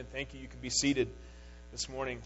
Amen. 0.00 0.12
Thank 0.14 0.32
you. 0.32 0.40
You 0.40 0.48
can 0.48 0.60
be 0.60 0.70
seated 0.70 1.08
this 1.72 1.86
morning. 1.86 2.22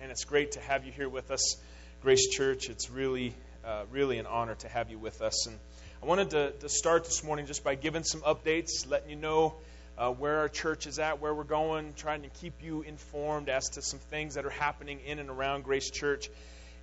And 0.00 0.10
it's 0.10 0.24
great 0.24 0.52
to 0.52 0.60
have 0.60 0.84
you 0.84 0.90
here 0.90 1.08
with 1.08 1.30
us, 1.30 1.54
Grace 2.02 2.28
Church. 2.28 2.68
It's 2.68 2.90
really, 2.90 3.32
uh, 3.64 3.84
really 3.92 4.18
an 4.18 4.26
honor 4.26 4.56
to 4.56 4.68
have 4.68 4.90
you 4.90 4.98
with 4.98 5.22
us. 5.22 5.46
And 5.46 5.56
I 6.02 6.06
wanted 6.06 6.30
to, 6.30 6.50
to 6.50 6.68
start 6.68 7.04
this 7.04 7.22
morning 7.22 7.46
just 7.46 7.62
by 7.62 7.76
giving 7.76 8.02
some 8.02 8.22
updates, 8.22 8.90
letting 8.90 9.08
you 9.08 9.14
know 9.14 9.54
uh, 9.96 10.10
where 10.10 10.38
our 10.38 10.48
church 10.48 10.88
is 10.88 10.98
at, 10.98 11.20
where 11.20 11.32
we're 11.32 11.44
going, 11.44 11.94
trying 11.96 12.22
to 12.22 12.28
keep 12.28 12.54
you 12.60 12.82
informed 12.82 13.48
as 13.48 13.68
to 13.74 13.82
some 13.82 14.00
things 14.00 14.34
that 14.34 14.44
are 14.44 14.50
happening 14.50 14.98
in 15.06 15.20
and 15.20 15.30
around 15.30 15.62
Grace 15.62 15.92
Church. 15.92 16.28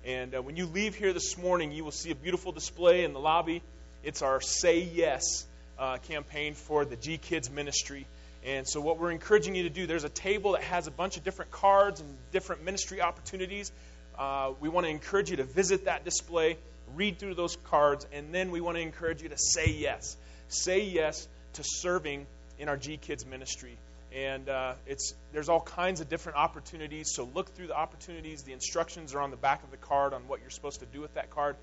And 0.06 0.34
uh, 0.34 0.40
when 0.40 0.56
you 0.56 0.64
leave 0.64 0.94
here 0.94 1.12
this 1.12 1.36
morning, 1.36 1.70
you 1.70 1.84
will 1.84 1.90
see 1.90 2.12
a 2.12 2.16
beautiful 2.16 2.50
display 2.50 3.04
in 3.04 3.12
the 3.12 3.20
lobby. 3.20 3.60
It's 4.02 4.22
our 4.22 4.40
Say 4.40 4.80
Yes 4.80 5.44
uh, 5.78 5.98
campaign 5.98 6.54
for 6.54 6.86
the 6.86 6.96
G 6.96 7.18
Kids 7.18 7.50
ministry. 7.50 8.06
And 8.44 8.66
so, 8.66 8.80
what 8.80 8.98
we're 8.98 9.10
encouraging 9.10 9.54
you 9.54 9.64
to 9.64 9.70
do, 9.70 9.86
there's 9.86 10.04
a 10.04 10.08
table 10.08 10.52
that 10.52 10.62
has 10.62 10.86
a 10.86 10.90
bunch 10.90 11.16
of 11.18 11.24
different 11.24 11.50
cards 11.50 12.00
and 12.00 12.16
different 12.32 12.64
ministry 12.64 13.02
opportunities. 13.02 13.70
Uh, 14.18 14.52
we 14.60 14.68
want 14.68 14.86
to 14.86 14.90
encourage 14.90 15.30
you 15.30 15.36
to 15.36 15.44
visit 15.44 15.84
that 15.84 16.04
display, 16.04 16.56
read 16.94 17.18
through 17.18 17.34
those 17.34 17.56
cards, 17.64 18.06
and 18.12 18.34
then 18.34 18.50
we 18.50 18.60
want 18.60 18.76
to 18.76 18.82
encourage 18.82 19.22
you 19.22 19.28
to 19.28 19.36
say 19.36 19.70
yes. 19.70 20.16
Say 20.48 20.84
yes 20.84 21.28
to 21.54 21.62
serving 21.64 22.26
in 22.58 22.68
our 22.68 22.76
G 22.76 22.96
Kids 22.96 23.26
ministry. 23.26 23.76
And 24.12 24.48
uh, 24.48 24.74
it's, 24.86 25.14
there's 25.32 25.48
all 25.48 25.60
kinds 25.60 26.00
of 26.00 26.08
different 26.08 26.38
opportunities, 26.38 27.12
so 27.14 27.28
look 27.32 27.54
through 27.54 27.68
the 27.68 27.76
opportunities. 27.76 28.42
The 28.42 28.52
instructions 28.52 29.14
are 29.14 29.20
on 29.20 29.30
the 29.30 29.36
back 29.36 29.62
of 29.62 29.70
the 29.70 29.76
card 29.76 30.14
on 30.14 30.26
what 30.26 30.40
you're 30.40 30.50
supposed 30.50 30.80
to 30.80 30.86
do 30.86 31.00
with 31.00 31.14
that 31.14 31.30
card. 31.30 31.56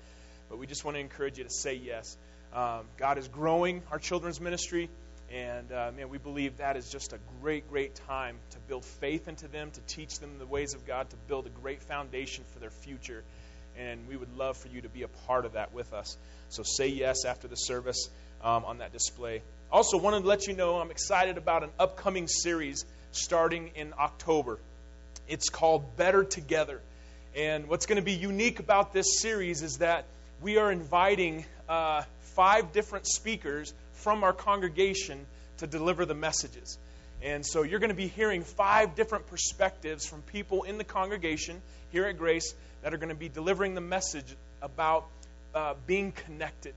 But 0.48 0.58
we 0.58 0.66
just 0.66 0.84
want 0.84 0.96
to 0.96 1.00
encourage 1.00 1.38
you 1.38 1.44
to 1.44 1.50
say 1.50 1.74
yes. 1.74 2.16
Um, 2.54 2.86
God 2.96 3.18
is 3.18 3.28
growing 3.28 3.82
our 3.90 3.98
children's 3.98 4.40
ministry. 4.40 4.88
And 5.32 5.70
uh, 5.70 5.90
man, 5.94 6.08
we 6.08 6.18
believe 6.18 6.56
that 6.56 6.76
is 6.76 6.88
just 6.88 7.12
a 7.12 7.18
great, 7.42 7.68
great 7.68 7.94
time 8.06 8.36
to 8.50 8.58
build 8.60 8.84
faith 8.84 9.28
into 9.28 9.46
them, 9.46 9.70
to 9.70 9.80
teach 9.82 10.18
them 10.20 10.38
the 10.38 10.46
ways 10.46 10.74
of 10.74 10.86
God, 10.86 11.10
to 11.10 11.16
build 11.28 11.46
a 11.46 11.50
great 11.50 11.82
foundation 11.82 12.44
for 12.52 12.60
their 12.60 12.70
future. 12.70 13.22
And 13.76 14.08
we 14.08 14.16
would 14.16 14.36
love 14.36 14.56
for 14.56 14.68
you 14.68 14.80
to 14.80 14.88
be 14.88 15.02
a 15.02 15.08
part 15.08 15.44
of 15.44 15.52
that 15.52 15.74
with 15.74 15.92
us. 15.92 16.16
So 16.48 16.62
say 16.62 16.88
yes 16.88 17.24
after 17.26 17.46
the 17.46 17.56
service 17.56 18.08
um, 18.42 18.64
on 18.64 18.78
that 18.78 18.92
display. 18.92 19.42
Also, 19.70 19.98
wanted 19.98 20.22
to 20.22 20.26
let 20.26 20.46
you 20.46 20.54
know 20.54 20.80
I'm 20.80 20.90
excited 20.90 21.36
about 21.36 21.62
an 21.62 21.70
upcoming 21.78 22.26
series 22.26 22.86
starting 23.12 23.72
in 23.74 23.92
October. 23.98 24.58
It's 25.28 25.50
called 25.50 25.96
Better 25.96 26.24
Together. 26.24 26.80
And 27.36 27.68
what's 27.68 27.84
going 27.84 27.96
to 27.96 28.02
be 28.02 28.14
unique 28.14 28.60
about 28.60 28.94
this 28.94 29.20
series 29.20 29.62
is 29.62 29.78
that 29.78 30.06
we 30.40 30.56
are 30.56 30.72
inviting 30.72 31.44
uh, 31.68 32.02
five 32.34 32.72
different 32.72 33.06
speakers 33.06 33.74
from 33.98 34.24
our 34.24 34.32
congregation 34.32 35.26
to 35.58 35.66
deliver 35.66 36.04
the 36.04 36.14
messages. 36.14 36.78
And 37.22 37.44
so 37.44 37.62
you're 37.62 37.80
going 37.80 37.90
to 37.90 37.96
be 37.96 38.06
hearing 38.06 38.44
five 38.44 38.94
different 38.94 39.26
perspectives 39.26 40.06
from 40.06 40.22
people 40.22 40.62
in 40.62 40.78
the 40.78 40.84
congregation 40.84 41.60
here 41.90 42.04
at 42.04 42.16
Grace 42.16 42.54
that 42.82 42.94
are 42.94 42.96
going 42.96 43.08
to 43.08 43.14
be 43.14 43.28
delivering 43.28 43.74
the 43.74 43.80
message 43.80 44.36
about 44.62 45.06
uh, 45.54 45.74
being 45.86 46.12
connected. 46.12 46.74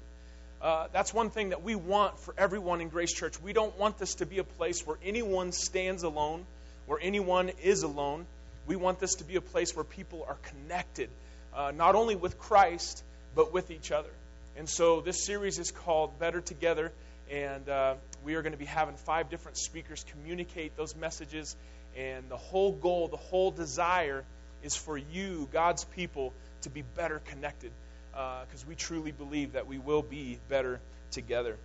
Uh, 0.62 0.88
that's 0.94 1.14
one 1.14 1.30
thing 1.30 1.50
that 1.50 1.64
we 1.64 1.76
want 1.76 2.20
for 2.20 2.34
everyone 2.38 2.82
in 2.82 2.90
Grace 2.90 3.14
Church. 3.14 3.40
We 3.42 3.54
don't 3.54 3.78
want 3.78 3.98
this 3.98 4.16
to 4.16 4.26
be 4.26 4.40
a 4.40 4.44
place 4.44 4.86
where 4.86 4.98
anyone 5.04 5.52
stands 5.52 6.04
alone, 6.04 6.46
where 6.86 7.00
anyone 7.02 7.50
is 7.64 7.84
alone. 7.84 8.26
We 8.68 8.76
want 8.76 9.00
this 9.00 9.16
to 9.16 9.24
be 9.24 9.36
a 9.36 9.42
place 9.42 9.76
where 9.76 9.84
people 9.84 10.26
are 10.28 10.38
connected, 10.44 11.10
uh, 11.56 11.72
not 11.76 11.96
only 11.96 12.16
with 12.16 12.40
Christ, 12.40 13.04
but 13.36 13.54
with 13.54 13.72
each 13.72 13.92
other. 13.92 14.10
And 14.58 14.68
so 14.70 15.02
this 15.02 15.26
series 15.26 15.60
is 15.60 15.72
called 15.72 16.20
Better 16.20 16.42
Together. 16.42 16.92
And 17.32 17.70
uh, 17.70 17.96
we 18.26 18.36
are 18.36 18.42
going 18.42 18.52
to 18.52 18.58
be 18.58 18.66
having 18.66 18.96
five 18.96 19.30
different 19.30 19.58
speakers 19.58 20.04
communicate 20.12 20.76
those 20.76 20.98
messages. 20.98 21.56
And 21.98 22.28
the 22.28 22.38
whole 22.38 22.74
goal, 22.74 23.08
the 23.08 23.16
whole 23.16 23.52
desire 23.52 24.26
is 24.64 24.76
for 24.76 24.98
you, 24.98 25.48
God's 25.54 25.86
people, 25.86 26.34
to 26.64 26.70
be 26.70 26.82
better 26.82 27.20
connected. 27.20 27.72
Because 28.12 28.64
uh, 28.64 28.68
we 28.68 28.76
truly 28.76 29.14
believe 29.14 29.54
that 29.54 29.66
we 29.66 29.80
will 29.80 30.02
be 30.02 30.40
better 30.50 30.82
together. 31.12 31.56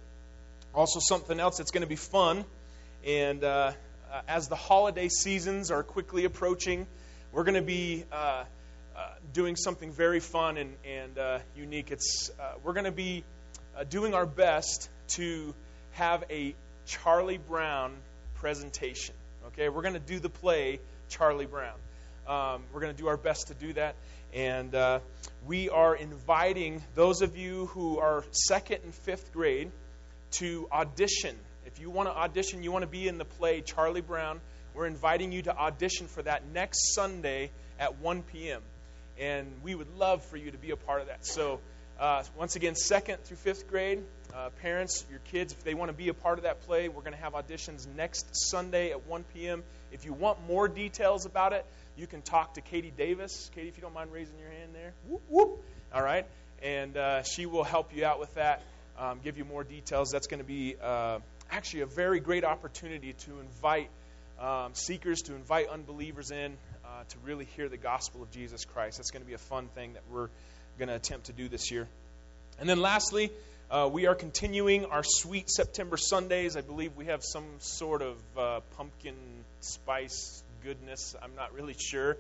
Also, 0.73 1.01
something 1.01 1.41
else 1.41 1.59
that's 1.59 1.73
going 1.73 1.83
to 1.83 1.89
be 1.89 1.97
fun. 1.97 2.45
And 3.05 3.43
uh, 3.43 3.73
uh, 4.13 4.21
as 4.29 4.47
the 4.47 4.55
holiday 4.57 5.09
seasons 5.09 5.73
are 5.73 5.83
quickly 5.83 6.25
approaching, 6.27 6.87
we're 7.33 7.45
going 7.45 7.57
to 7.57 7.63
be 7.63 8.05
uh, 8.13 8.45
uh, 8.97 9.09
doing 9.33 9.57
something 9.57 9.93
very 9.93 10.21
fun 10.21 10.59
and, 10.59 10.77
and 10.85 11.19
uh, 11.19 11.39
unique. 11.57 11.91
It's, 11.91 12.31
we're 12.63 12.73
going 12.73 12.85
to 12.85 12.93
be 12.93 13.25
doing 13.91 14.15
our 14.15 14.27
best 14.27 14.89
to 15.09 15.55
have 15.93 16.25
a 16.31 16.55
Charlie 16.87 17.39
Brown 17.39 17.95
presentation. 18.35 19.15
Okay, 19.49 19.69
we're 19.69 19.83
going 19.83 19.95
to 19.95 20.01
do 20.01 20.19
the 20.19 20.29
play 20.29 20.81
Charlie 21.09 21.47
Brown. 21.47 21.77
Um, 22.29 22.63
we're 22.73 22.81
going 22.81 22.95
to 22.95 23.01
do 23.01 23.09
our 23.09 23.17
best 23.17 23.49
to 23.49 23.55
do 23.55 23.73
that. 23.75 23.95
And 24.35 24.75
uh, 24.75 25.01
we 25.47 25.71
are 25.71 25.95
inviting 25.95 26.83
those 26.95 27.23
of 27.23 27.37
you 27.37 27.67
who 27.67 27.99
are 27.99 28.25
second 28.33 28.81
and 28.85 28.95
fifth 28.95 29.33
grade 29.33 29.71
to 30.33 30.69
audition. 30.73 31.37
If 31.65 31.81
you 31.81 31.91
want 31.91 32.09
to 32.09 32.15
audition, 32.15 32.63
you 32.63 32.73
want 32.73 32.83
to 32.83 32.91
be 32.91 33.09
in 33.09 33.19
the 33.19 33.25
play 33.25 33.61
Charlie 33.61 34.01
Brown, 34.01 34.41
we're 34.75 34.87
inviting 34.87 35.33
you 35.33 35.43
to 35.43 35.57
audition 35.57 36.07
for 36.07 36.23
that 36.23 36.47
next 36.53 36.95
Sunday 36.95 37.51
at 37.79 37.99
1 37.99 38.23
p.m. 38.23 38.61
And 39.19 39.51
we 39.63 39.75
would 39.75 39.97
love 39.97 40.23
for 40.27 40.37
you 40.37 40.51
to 40.51 40.59
be 40.59 40.71
a 40.71 40.77
part 40.77 41.01
of 41.01 41.07
that. 41.07 41.25
So, 41.25 41.61
uh, 41.99 42.23
once 42.37 42.57
again, 42.57 42.75
second 42.75 43.25
through 43.25 43.39
fifth 43.39 43.69
grade, 43.69 44.03
uh, 44.35 44.51
parents, 44.61 45.07
your 45.11 45.21
kids, 45.31 45.55
if 45.55 45.65
they 45.65 45.73
want 45.73 45.91
to 45.91 45.97
be 45.97 46.09
a 46.09 46.15
part 46.15 46.39
of 46.39 46.45
that 46.45 46.61
play, 46.67 46.89
we're 46.89 47.01
going 47.01 47.15
to 47.15 47.19
have 47.19 47.33
auditions 47.33 47.87
next 47.97 48.27
Sunday 48.33 48.91
at 48.91 49.07
1 49.07 49.25
p.m. 49.33 49.63
If 49.93 50.05
you 50.05 50.13
want 50.13 50.47
more 50.47 50.69
details 50.69 51.25
about 51.25 51.55
it, 51.55 51.65
you 51.97 52.07
can 52.07 52.21
talk 52.21 52.55
to 52.55 52.61
Katie 52.61 52.93
Davis. 52.95 53.51
Katie, 53.55 53.69
if 53.69 53.79
you 53.79 53.83
don't 53.83 53.95
mind 53.95 54.13
raising 54.13 54.39
your 54.39 54.51
hand 54.51 54.75
there. 54.75 54.93
Whoop, 55.09 55.23
whoop. 55.29 55.65
All 55.95 56.03
right. 56.03 56.27
And 56.63 56.97
uh, 56.99 57.23
she 57.23 57.47
will 57.47 57.65
help 57.65 57.97
you 57.97 58.05
out 58.05 58.21
with 58.21 58.35
that, 58.35 58.63
um, 58.99 59.21
give 59.25 59.39
you 59.39 59.47
more 59.47 59.65
details. 59.65 60.11
That's 60.11 60.27
going 60.27 60.41
to 60.41 60.47
be 60.47 60.77
uh, 60.83 61.21
actually 61.51 61.81
a 61.81 61.87
very 61.87 62.21
great 62.21 62.45
opportunity 62.45 63.15
to 63.15 63.41
invite 63.41 63.89
um, 64.39 64.75
seekers, 64.75 65.23
to 65.23 65.35
invite 65.35 65.69
unbelievers 65.69 66.31
in, 66.31 66.59
uh, 66.85 67.05
to 67.09 67.17
really 67.25 67.47
hear 67.57 67.71
the 67.71 67.79
gospel 67.79 68.23
of 68.23 68.31
Jesus 68.31 68.67
Christ. 68.67 68.99
That's 68.99 69.11
going 69.11 69.23
to 69.23 69.27
be 69.27 69.35
a 69.35 69.39
fun 69.39 69.69
thing 69.69 69.95
that 69.95 70.03
we're 70.11 70.29
going 70.79 70.89
to 70.89 70.95
attempt 70.95 71.27
to 71.27 71.33
do 71.33 71.49
this 71.49 71.71
year. 71.71 71.87
And 72.59 72.69
then 72.69 72.81
lastly, 72.81 73.31
uh, 73.71 73.89
we 73.93 74.07
are 74.07 74.15
continuing 74.15 74.85
our 74.87 75.03
sweet 75.05 75.51
September 75.51 75.97
Sundays. 75.97 76.57
I 76.57 76.61
believe 76.61 76.97
we 76.97 77.07
have 77.07 77.25
some 77.25 77.45
sort 77.59 78.03
of 78.03 78.17
uh, 78.39 78.61
pumpkin 78.77 79.15
spice 79.61 80.43
goodness. 80.63 81.17
I'm 81.23 81.35
not 81.35 81.53
really 81.53 81.75
sure. 81.79 82.17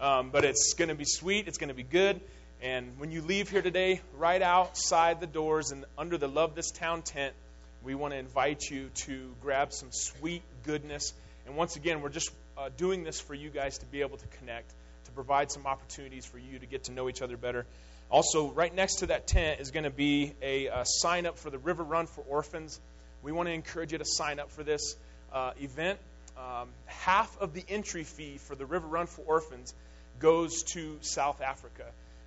Um, 0.00 0.30
but 0.30 0.44
it's 0.44 0.74
going 0.74 0.88
to 0.88 0.94
be 0.94 1.04
sweet, 1.04 1.46
it's 1.46 1.58
going 1.58 1.68
to 1.68 1.74
be 1.74 1.82
good. 1.82 2.20
And 2.62 2.98
when 2.98 3.10
you 3.10 3.22
leave 3.22 3.50
here 3.50 3.62
today, 3.62 4.00
right 4.18 4.42
outside 4.42 5.20
the 5.20 5.26
doors 5.26 5.72
and 5.72 5.84
under 5.96 6.18
the 6.18 6.28
Love 6.28 6.54
This 6.54 6.70
Town 6.70 7.02
tent, 7.02 7.34
we 7.82 7.94
want 7.94 8.12
to 8.12 8.18
invite 8.18 8.62
you 8.70 8.90
to 9.06 9.34
grab 9.42 9.72
some 9.72 9.88
sweet 9.92 10.42
goodness. 10.64 11.12
And 11.46 11.56
once 11.56 11.76
again, 11.76 12.02
we're 12.02 12.10
just 12.10 12.30
uh, 12.58 12.68
doing 12.76 13.04
this 13.04 13.20
for 13.20 13.34
you 13.34 13.48
guys 13.48 13.78
to 13.78 13.86
be 13.86 14.02
able 14.02 14.18
to 14.18 14.26
connect 14.38 14.70
to 15.10 15.14
provide 15.14 15.50
some 15.50 15.66
opportunities 15.66 16.24
for 16.24 16.38
you 16.38 16.58
to 16.58 16.66
get 16.66 16.84
to 16.84 16.92
know 16.92 17.08
each 17.08 17.22
other 17.22 17.36
better. 17.36 17.66
Also, 18.10 18.50
right 18.50 18.74
next 18.74 18.96
to 18.96 19.06
that 19.06 19.26
tent 19.26 19.60
is 19.60 19.70
going 19.70 19.84
to 19.84 19.90
be 19.90 20.32
a, 20.42 20.66
a 20.66 20.82
sign 20.84 21.26
up 21.26 21.38
for 21.38 21.50
the 21.50 21.58
River 21.58 21.82
Run 21.82 22.06
for 22.06 22.22
Orphans. 22.22 22.80
We 23.22 23.32
want 23.32 23.48
to 23.48 23.52
encourage 23.52 23.92
you 23.92 23.98
to 23.98 24.04
sign 24.04 24.40
up 24.40 24.50
for 24.50 24.64
this 24.64 24.96
uh, 25.32 25.52
event. 25.60 25.98
Um, 26.36 26.68
half 26.86 27.36
of 27.40 27.54
the 27.54 27.64
entry 27.68 28.04
fee 28.04 28.38
for 28.38 28.54
the 28.54 28.66
River 28.66 28.86
Run 28.86 29.06
for 29.06 29.22
Orphans 29.22 29.74
goes 30.18 30.62
to 30.74 30.98
South 31.02 31.40
Africa. 31.40 31.84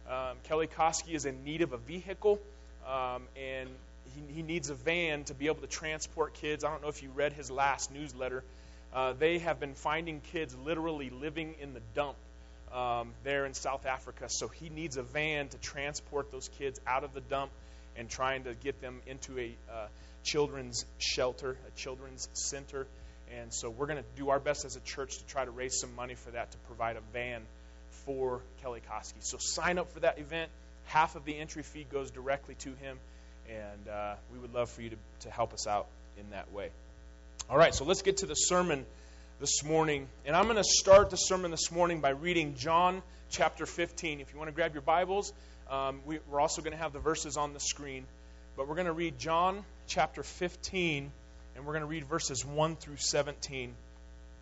Um, 0.10 0.38
Kelly 0.44 0.68
Koski 0.68 1.16
is 1.16 1.26
in 1.26 1.44
need 1.44 1.62
of 1.62 1.74
a 1.74 1.78
vehicle, 1.78 2.40
um, 2.88 3.24
and 3.36 3.70
he, 4.16 4.36
he, 4.36 4.42
needs 4.42 4.70
a 4.70 4.76
van 4.76 5.24
to 5.26 5.34
be 5.34 5.48
able 5.48 5.62
to 5.62 5.68
transport 5.68 6.34
kids. 6.34 6.64
I 6.64 6.70
don't 6.70 6.82
know 6.82 6.90
if 6.90 7.02
you 7.02 7.10
read 7.16 7.34
his 7.34 7.50
last 7.50 7.92
newsletter. 7.92 8.44
Uh, 8.94 9.14
they 9.14 9.40
have 9.40 9.60
been 9.60 9.74
finding 9.74 10.22
kids 10.32 10.56
literally 10.56 11.09
living 11.09 11.56
in 11.59 11.74
the 11.74 11.82
dump 11.96 12.16
um, 12.73 13.14
there 13.23 13.46
in 13.46 13.53
South 13.53 13.85
Africa. 13.85 14.25
So 14.29 14.47
he 14.47 14.70
needs 14.70 14.97
a 14.97 15.03
van 15.03 15.49
to 15.49 15.58
transport 15.58 16.31
those 16.31 16.49
kids 16.58 16.79
out 16.87 17.03
of 17.03 17.14
the 17.14 17.22
dump 17.22 17.52
and 17.96 18.09
trying 18.09 18.46
to 18.46 18.53
get 18.53 18.81
them 18.81 19.02
into 19.05 19.37
a 19.37 19.55
uh, 19.72 19.87
children's 20.23 20.85
shelter, 20.97 21.58
a 21.67 21.79
children's 21.79 22.28
center. 22.34 22.87
And 23.40 23.53
so 23.53 23.70
we're 23.70 23.87
going 23.87 23.99
to 23.99 24.09
do 24.16 24.29
our 24.29 24.40
best 24.40 24.66
as 24.66 24.75
a 24.75 24.79
church 24.79 25.17
to 25.17 25.25
try 25.25 25.46
to 25.46 25.52
raise 25.52 25.79
some 25.79 25.96
money 25.96 26.16
for 26.16 26.31
that 26.31 26.52
to 26.52 26.58
provide 26.70 26.97
a 26.97 27.02
van 27.14 27.41
for 28.05 28.41
Kelly 28.61 28.81
Koski. 28.91 29.22
So 29.22 29.37
sign 29.40 29.78
up 29.78 29.91
for 29.91 30.02
that 30.02 30.19
event. 30.19 30.49
Half 30.85 31.16
of 31.16 31.26
the 31.26 31.37
entry 31.37 31.64
fee 31.64 31.85
goes 31.90 32.11
directly 32.11 32.55
to 32.55 32.69
him, 32.69 32.99
and 33.47 33.87
uh, 33.87 34.16
we 34.34 34.40
would 34.40 34.53
love 34.53 34.69
for 34.69 34.81
you 34.81 34.90
to, 34.90 34.97
to 35.22 35.31
help 35.31 35.53
us 35.53 35.66
out 35.67 35.87
in 36.17 36.29
that 36.31 36.52
way. 36.52 36.69
All 37.49 37.58
right, 37.58 37.73
so 37.73 37.85
let's 37.85 38.02
get 38.02 38.17
to 38.17 38.26
the 38.26 38.35
sermon 38.35 38.85
this 39.43 39.61
morning. 39.61 40.07
And 40.25 40.37
I'm 40.37 40.45
going 40.45 40.55
to 40.55 40.63
start 40.63 41.09
the 41.09 41.17
sermon 41.17 41.51
this 41.51 41.69
morning 41.69 41.99
by 41.99 42.11
reading 42.11 42.55
John 42.55 43.01
chapter 43.29 43.66
15. 43.66 44.22
If 44.22 44.31
you 44.31 44.40
want 44.40 44.47
to 44.47 44.53
grab 44.53 44.72
your 44.72 44.84
Bibles, 44.84 45.34
um, 45.69 45.99
we, 46.05 46.19
we're 46.31 46.40
also 46.40 46.61
going 46.61 46.72
to 46.72 46.78
have 46.78 46.93
the 46.93 46.99
verses 46.99 47.35
on 47.35 47.51
the 47.51 47.59
screen. 47.59 48.05
But 48.55 48.69
we're 48.69 48.75
going 48.75 48.87
to 48.87 48.93
read 48.93 49.19
John 49.19 49.66
chapter 49.85 50.23
15, 50.23 51.11
and 51.57 51.66
we're 51.66 51.73
going 51.73 51.81
to 51.81 51.87
read 51.87 52.05
verses 52.05 52.45
1 52.45 52.78
through 52.78 52.95
17. 52.95 53.73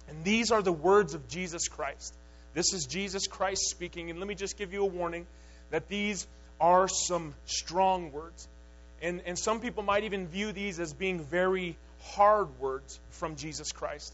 And 0.08 0.24
these 0.24 0.52
are 0.52 0.62
the 0.62 0.72
words 0.72 1.16
of 1.16 1.28
Jesus 1.28 1.68
Christ. 1.68 2.14
This 2.54 2.72
is 2.72 2.86
Jesus 2.86 3.26
Christ 3.26 3.72
speaking. 3.72 4.12
And 4.12 4.20
let 4.20 4.28
me 4.28 4.36
just 4.36 4.56
give 4.56 4.72
you 4.72 4.84
a 4.84 4.86
warning 4.86 5.26
that 5.72 5.90
these 5.90 6.28
are 6.60 6.88
some 6.88 7.34
strong 7.48 8.12
words. 8.12 8.48
And, 9.02 9.24
and 9.26 9.40
some 9.40 9.62
people 9.62 9.82
might 9.82 10.04
even 10.04 10.28
view 10.28 10.52
these 10.52 10.80
as 10.80 10.94
being 10.94 11.24
very 11.24 11.76
hard 12.02 12.60
words 12.60 13.00
from 13.10 13.36
Jesus 13.36 13.72
Christ. 13.72 14.14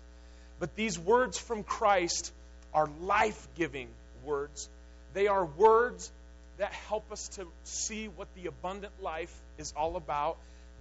But 0.59 0.75
these 0.75 0.97
words 0.97 1.37
from 1.37 1.63
Christ 1.63 2.31
are 2.73 2.87
life 3.01 3.47
giving 3.55 3.87
words. 4.23 4.69
They 5.13 5.27
are 5.27 5.45
words 5.45 6.11
that 6.57 6.73
help 6.73 7.11
us 7.11 7.27
to 7.29 7.47
see 7.63 8.07
what 8.07 8.27
the 8.35 8.47
abundant 8.47 8.93
life 9.01 9.33
is 9.57 9.73
all 9.77 9.95
about. 9.95 10.37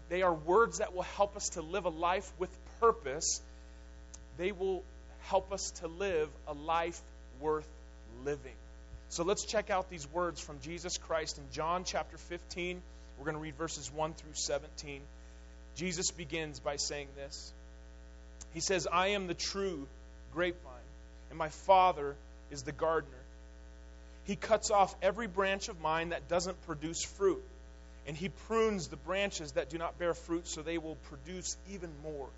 They 0.08 0.22
are 0.22 0.32
words 0.32 0.78
that 0.78 0.94
will 0.94 1.02
help 1.02 1.36
us 1.36 1.50
to 1.50 1.62
live 1.62 1.84
a 1.84 1.90
life 1.90 2.30
with 2.38 2.50
purpose. 2.80 3.40
They 4.38 4.52
will 4.52 4.82
help 5.22 5.52
us 5.52 5.70
to 5.80 5.88
live 5.88 6.28
a 6.46 6.54
life 6.54 7.00
worth 7.40 7.68
living. 8.24 8.54
So 9.08 9.24
let's 9.24 9.44
check 9.44 9.70
out 9.70 9.90
these 9.90 10.10
words 10.12 10.40
from 10.40 10.58
Jesus 10.60 10.98
Christ 10.98 11.38
in 11.38 11.44
John 11.52 11.84
chapter 11.84 12.16
15. 12.16 12.80
We're 13.18 13.24
going 13.24 13.36
to 13.36 13.40
read 13.40 13.56
verses 13.56 13.90
1 13.92 14.14
through 14.14 14.34
17. 14.34 15.00
Jesus 15.76 16.10
begins 16.10 16.60
by 16.60 16.76
saying 16.76 17.08
this 17.16 17.52
He 18.56 18.60
says, 18.60 18.88
I 18.90 19.08
am 19.08 19.26
the 19.26 19.34
true 19.34 19.86
grapevine, 20.32 20.72
and 21.28 21.38
my 21.38 21.50
Father 21.50 22.16
is 22.50 22.62
the 22.62 22.72
gardener. 22.72 23.12
He 24.24 24.34
cuts 24.34 24.70
off 24.70 24.96
every 25.02 25.26
branch 25.26 25.68
of 25.68 25.78
mine 25.82 26.08
that 26.08 26.26
doesn't 26.26 26.64
produce 26.64 27.04
fruit, 27.04 27.44
and 28.06 28.16
he 28.16 28.30
prunes 28.30 28.88
the 28.88 28.96
branches 28.96 29.52
that 29.52 29.68
do 29.68 29.76
not 29.76 29.98
bear 29.98 30.14
fruit 30.14 30.48
so 30.48 30.62
they 30.62 30.78
will 30.78 30.96
produce 31.10 31.54
even 31.70 31.90
more. 32.02 32.28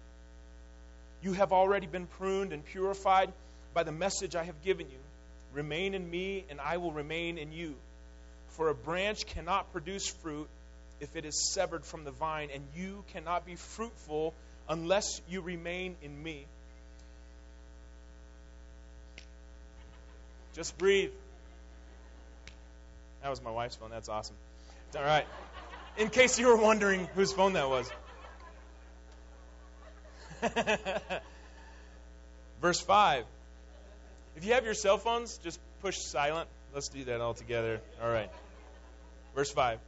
You 1.22 1.34
have 1.34 1.52
already 1.52 1.86
been 1.86 2.08
pruned 2.08 2.52
and 2.52 2.64
purified 2.64 3.32
by 3.72 3.84
the 3.84 3.92
message 3.92 4.34
I 4.34 4.42
have 4.42 4.60
given 4.64 4.90
you. 4.90 4.98
Remain 5.52 5.94
in 5.94 6.10
me, 6.10 6.44
and 6.50 6.60
I 6.60 6.78
will 6.78 6.90
remain 6.90 7.38
in 7.38 7.52
you. 7.52 7.76
For 8.48 8.70
a 8.70 8.74
branch 8.74 9.24
cannot 9.24 9.70
produce 9.70 10.08
fruit 10.08 10.48
if 10.98 11.14
it 11.14 11.24
is 11.24 11.52
severed 11.52 11.84
from 11.84 12.02
the 12.02 12.10
vine, 12.10 12.48
and 12.52 12.64
you 12.74 13.04
cannot 13.12 13.46
be 13.46 13.54
fruitful 13.54 14.34
unless 14.68 15.20
you 15.28 15.40
remain 15.40 15.96
in 16.02 16.22
me. 16.22 16.46
Just 20.54 20.76
breathe. 20.78 21.10
That 23.22 23.30
was 23.30 23.42
my 23.42 23.50
wife's 23.50 23.76
phone. 23.76 23.90
That's 23.90 24.08
awesome. 24.08 24.36
All 24.96 25.02
right. 25.02 25.26
In 25.96 26.08
case 26.08 26.38
you 26.38 26.46
were 26.46 26.56
wondering 26.56 27.08
whose 27.14 27.32
phone 27.32 27.54
that 27.54 27.68
was. 27.68 27.90
Verse 32.60 32.80
5. 32.80 33.24
If 34.36 34.44
you 34.44 34.54
have 34.54 34.64
your 34.64 34.74
cell 34.74 34.98
phones, 34.98 35.38
just 35.38 35.58
push 35.82 35.98
silent. 35.98 36.48
Let's 36.74 36.88
do 36.88 37.04
that 37.04 37.20
all 37.20 37.34
together. 37.34 37.80
All 38.02 38.10
right. 38.10 38.30
Verse 39.34 39.50
5. 39.50 39.78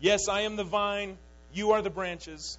Yes, 0.00 0.28
I 0.28 0.42
am 0.42 0.56
the 0.56 0.64
vine, 0.64 1.16
you 1.52 1.72
are 1.72 1.82
the 1.82 1.90
branches. 1.90 2.58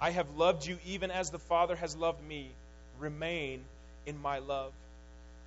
I 0.00 0.10
have 0.10 0.36
loved 0.36 0.66
you 0.66 0.78
even 0.86 1.10
as 1.10 1.30
the 1.30 1.38
Father 1.38 1.76
has 1.76 1.96
loved 1.96 2.22
me. 2.22 2.50
Remain 2.98 3.64
in 4.06 4.20
my 4.20 4.38
love. 4.38 4.72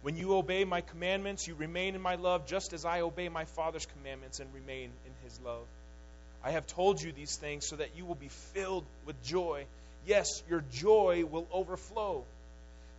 When 0.02 0.18
you 0.18 0.36
obey 0.36 0.64
my 0.66 0.82
commandments, 0.82 1.48
you 1.48 1.56
remain 1.56 1.96
in 1.96 2.02
my 2.02 2.16
love, 2.16 2.48
just 2.48 2.74
as 2.74 2.86
I 2.86 3.02
obey 3.02 3.30
my 3.30 3.46
Father's 3.46 3.86
commandments 3.86 4.40
and 4.40 4.54
remain 4.54 4.90
in 5.06 5.12
his 5.24 5.40
love. 5.42 5.64
I 6.44 6.52
have 6.52 6.66
told 6.66 7.02
you 7.02 7.12
these 7.12 7.36
things 7.36 7.68
so 7.68 7.76
that 7.76 7.96
you 7.96 8.06
will 8.06 8.16
be 8.16 8.30
filled 8.54 8.84
with 9.06 9.22
joy. 9.24 9.66
Yes, 10.08 10.42
your 10.50 10.64
joy 10.74 11.24
will 11.24 11.48
overflow. 11.52 12.24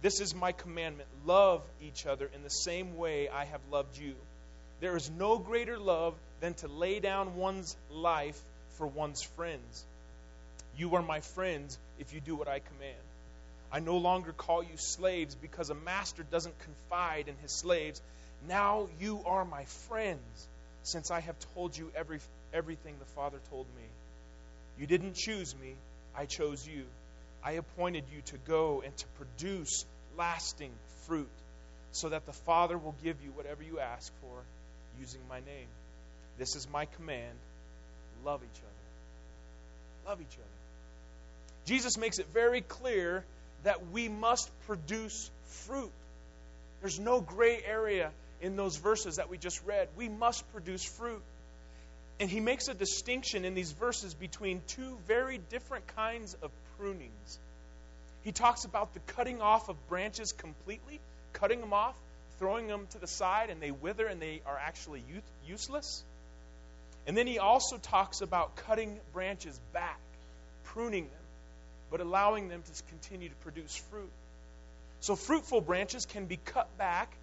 This 0.00 0.20
is 0.20 0.34
my 0.34 0.52
commandment 0.52 1.08
love 1.26 1.62
each 1.80 2.06
other 2.06 2.30
in 2.34 2.42
the 2.42 2.50
same 2.50 2.96
way 2.96 3.28
I 3.28 3.44
have 3.44 3.60
loved 3.70 3.98
you. 3.98 4.14
There 4.80 4.96
is 4.96 5.10
no 5.10 5.38
greater 5.38 5.78
love 5.78 6.14
than 6.40 6.54
to 6.54 6.68
lay 6.68 7.00
down 7.00 7.36
one's 7.36 7.76
life 7.90 8.40
for 8.76 8.86
one's 8.86 9.22
friends. 9.22 9.84
You 10.76 10.96
are 10.96 11.02
my 11.02 11.20
friends 11.20 11.78
if 11.98 12.12
you 12.12 12.20
do 12.20 12.34
what 12.34 12.48
I 12.48 12.60
command. 12.60 12.96
I 13.70 13.80
no 13.80 13.96
longer 13.96 14.32
call 14.32 14.62
you 14.62 14.76
slaves 14.76 15.34
because 15.34 15.70
a 15.70 15.74
master 15.74 16.22
doesn't 16.22 16.54
confide 16.58 17.28
in 17.28 17.34
his 17.40 17.52
slaves. 17.52 18.02
Now 18.48 18.88
you 19.00 19.22
are 19.24 19.44
my 19.44 19.64
friends 19.88 20.48
since 20.82 21.10
I 21.10 21.20
have 21.20 21.36
told 21.54 21.76
you 21.76 21.90
every, 21.94 22.20
everything 22.52 22.94
the 22.98 23.06
Father 23.16 23.38
told 23.50 23.66
me. 23.76 23.84
You 24.78 24.86
didn't 24.86 25.14
choose 25.14 25.54
me, 25.58 25.74
I 26.16 26.26
chose 26.26 26.66
you. 26.66 26.84
I 27.44 27.52
appointed 27.52 28.04
you 28.14 28.22
to 28.26 28.36
go 28.46 28.82
and 28.84 28.96
to 28.96 29.06
produce 29.18 29.84
lasting 30.16 30.72
fruit 31.06 31.30
so 31.92 32.08
that 32.08 32.26
the 32.26 32.32
Father 32.32 32.78
will 32.78 32.94
give 33.02 33.16
you 33.22 33.30
whatever 33.32 33.62
you 33.62 33.78
ask 33.78 34.12
for 34.20 34.42
using 35.00 35.20
my 35.28 35.40
name. 35.40 35.68
This 36.38 36.56
is 36.56 36.68
my 36.70 36.86
command 36.86 37.38
love 38.24 38.40
each 38.42 38.60
other. 38.60 40.10
Love 40.10 40.20
each 40.20 40.36
other. 40.36 40.61
Jesus 41.64 41.96
makes 41.96 42.18
it 42.18 42.26
very 42.32 42.60
clear 42.60 43.24
that 43.64 43.90
we 43.92 44.08
must 44.08 44.50
produce 44.66 45.30
fruit. 45.66 45.92
There's 46.80 46.98
no 46.98 47.20
gray 47.20 47.62
area 47.64 48.10
in 48.40 48.56
those 48.56 48.76
verses 48.76 49.16
that 49.16 49.30
we 49.30 49.38
just 49.38 49.64
read. 49.64 49.88
We 49.96 50.08
must 50.08 50.50
produce 50.52 50.84
fruit. 50.84 51.22
And 52.18 52.28
he 52.28 52.40
makes 52.40 52.68
a 52.68 52.74
distinction 52.74 53.44
in 53.44 53.54
these 53.54 53.72
verses 53.72 54.14
between 54.14 54.62
two 54.66 54.98
very 55.06 55.38
different 55.50 55.86
kinds 55.94 56.36
of 56.42 56.50
prunings. 56.78 57.38
He 58.24 58.32
talks 58.32 58.64
about 58.64 58.94
the 58.94 59.00
cutting 59.14 59.40
off 59.40 59.68
of 59.68 59.76
branches 59.88 60.32
completely, 60.32 61.00
cutting 61.32 61.60
them 61.60 61.72
off, 61.72 61.94
throwing 62.38 62.66
them 62.66 62.86
to 62.90 62.98
the 62.98 63.06
side, 63.06 63.50
and 63.50 63.60
they 63.60 63.70
wither 63.70 64.06
and 64.06 64.20
they 64.20 64.42
are 64.46 64.58
actually 64.58 65.02
useless. 65.46 66.02
And 67.06 67.16
then 67.16 67.26
he 67.26 67.38
also 67.38 67.78
talks 67.78 68.20
about 68.20 68.56
cutting 68.56 68.98
branches 69.12 69.58
back, 69.72 69.98
pruning 70.64 71.04
them 71.04 71.21
but 71.92 72.00
allowing 72.00 72.48
them 72.48 72.62
to 72.62 72.82
continue 72.88 73.28
to 73.28 73.34
produce 73.36 73.76
fruit. 73.76 74.10
So, 75.00 75.14
fruitful 75.14 75.60
branches 75.60 76.06
can 76.06 76.24
be 76.24 76.38
cut 76.38 76.66
back 76.78 77.14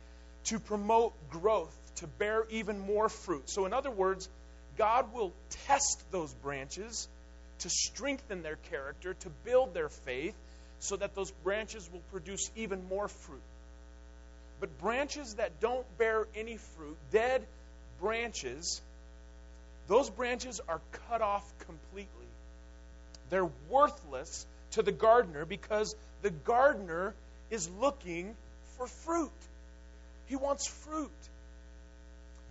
to 0.46 0.60
promote 0.60 1.14
growth, 1.32 1.76
to 1.96 2.08
bear 2.08 2.46
even 2.52 2.80
more 2.80 3.10
fruit. 3.10 3.50
So, 3.50 3.66
in 3.66 3.74
other 3.74 3.90
words, 3.90 4.30
God 4.78 5.12
will 5.12 5.34
test 5.66 6.04
those 6.12 6.32
branches 6.36 7.08
to 7.60 7.70
strengthen 7.70 8.44
their 8.44 8.58
character, 8.70 9.16
to 9.16 9.30
build 9.44 9.74
their 9.74 9.90
faith, 9.90 10.36
so 10.78 10.96
that 10.98 11.16
those 11.16 11.32
branches 11.44 11.90
will 11.92 12.04
produce 12.12 12.52
even 12.56 12.88
more 12.88 13.08
fruit. 13.08 13.42
But 14.60 14.78
branches 14.80 15.36
that 15.36 15.60
don't 15.60 15.86
bear 15.98 16.28
any 16.36 16.58
fruit, 16.58 16.98
dead 17.12 17.44
branches, 18.00 18.82
those 19.88 20.10
branches 20.12 20.62
are 20.70 20.80
cut 21.10 21.22
off 21.22 21.44
completely. 21.66 22.28
They're 23.30 23.50
worthless 23.70 24.46
to 24.72 24.82
the 24.82 24.92
gardener 24.92 25.46
because 25.46 25.96
the 26.22 26.30
gardener 26.30 27.14
is 27.50 27.70
looking 27.80 28.36
for 28.78 28.88
fruit. 28.88 29.32
He 30.28 30.36
wants 30.36 30.68
fruit. 30.68 31.12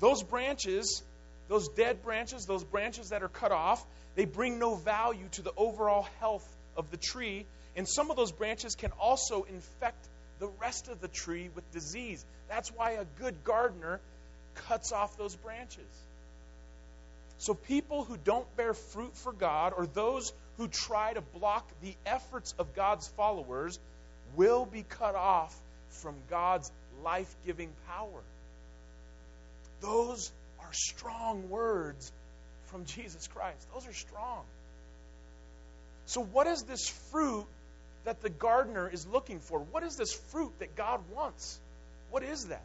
Those 0.00 0.22
branches, 0.22 1.02
those 1.48 1.68
dead 1.68 2.02
branches, 2.02 2.46
those 2.46 2.64
branches 2.64 3.10
that 3.10 3.22
are 3.22 3.28
cut 3.28 3.52
off, 3.52 3.84
they 4.14 4.24
bring 4.24 4.58
no 4.58 4.74
value 4.74 5.28
to 5.32 5.42
the 5.42 5.52
overall 5.56 6.08
health 6.20 6.46
of 6.76 6.90
the 6.90 6.96
tree. 6.96 7.46
And 7.76 7.88
some 7.88 8.10
of 8.10 8.16
those 8.16 8.32
branches 8.32 8.74
can 8.74 8.90
also 9.00 9.44
infect 9.44 10.08
the 10.38 10.48
rest 10.60 10.88
of 10.88 11.00
the 11.00 11.08
tree 11.08 11.50
with 11.54 11.70
disease. 11.72 12.24
That's 12.48 12.70
why 12.70 12.92
a 12.92 13.04
good 13.20 13.44
gardener 13.44 14.00
cuts 14.66 14.92
off 14.92 15.16
those 15.16 15.34
branches. 15.36 15.86
So, 17.38 17.54
people 17.54 18.02
who 18.02 18.16
don't 18.16 18.56
bear 18.56 18.74
fruit 18.74 19.16
for 19.16 19.32
God, 19.32 19.72
or 19.76 19.86
those 19.86 20.32
who 20.58 20.68
try 20.68 21.12
to 21.14 21.20
block 21.20 21.66
the 21.82 21.94
efforts 22.04 22.54
of 22.58 22.74
God's 22.74 23.08
followers, 23.08 23.78
will 24.36 24.66
be 24.66 24.82
cut 24.82 25.14
off 25.14 25.56
from 25.88 26.14
God's 26.28 26.70
life 27.02 27.34
giving 27.46 27.70
power. 27.88 28.20
Those 29.80 30.30
are 30.60 30.72
strong 30.72 31.48
words 31.48 32.12
from 32.66 32.84
Jesus 32.84 33.26
Christ. 33.28 33.66
Those 33.72 33.86
are 33.86 33.94
strong. 33.94 34.44
So, 36.06 36.22
what 36.22 36.46
is 36.46 36.64
this 36.64 36.88
fruit 37.10 37.46
that 38.08 38.22
the 38.22 38.30
gardener 38.30 38.88
is 38.88 39.06
looking 39.06 39.38
for. 39.38 39.58
What 39.58 39.82
is 39.82 39.96
this 39.96 40.14
fruit 40.14 40.52
that 40.60 40.74
God 40.74 41.00
wants? 41.14 41.60
What 42.10 42.22
is 42.22 42.46
that? 42.46 42.62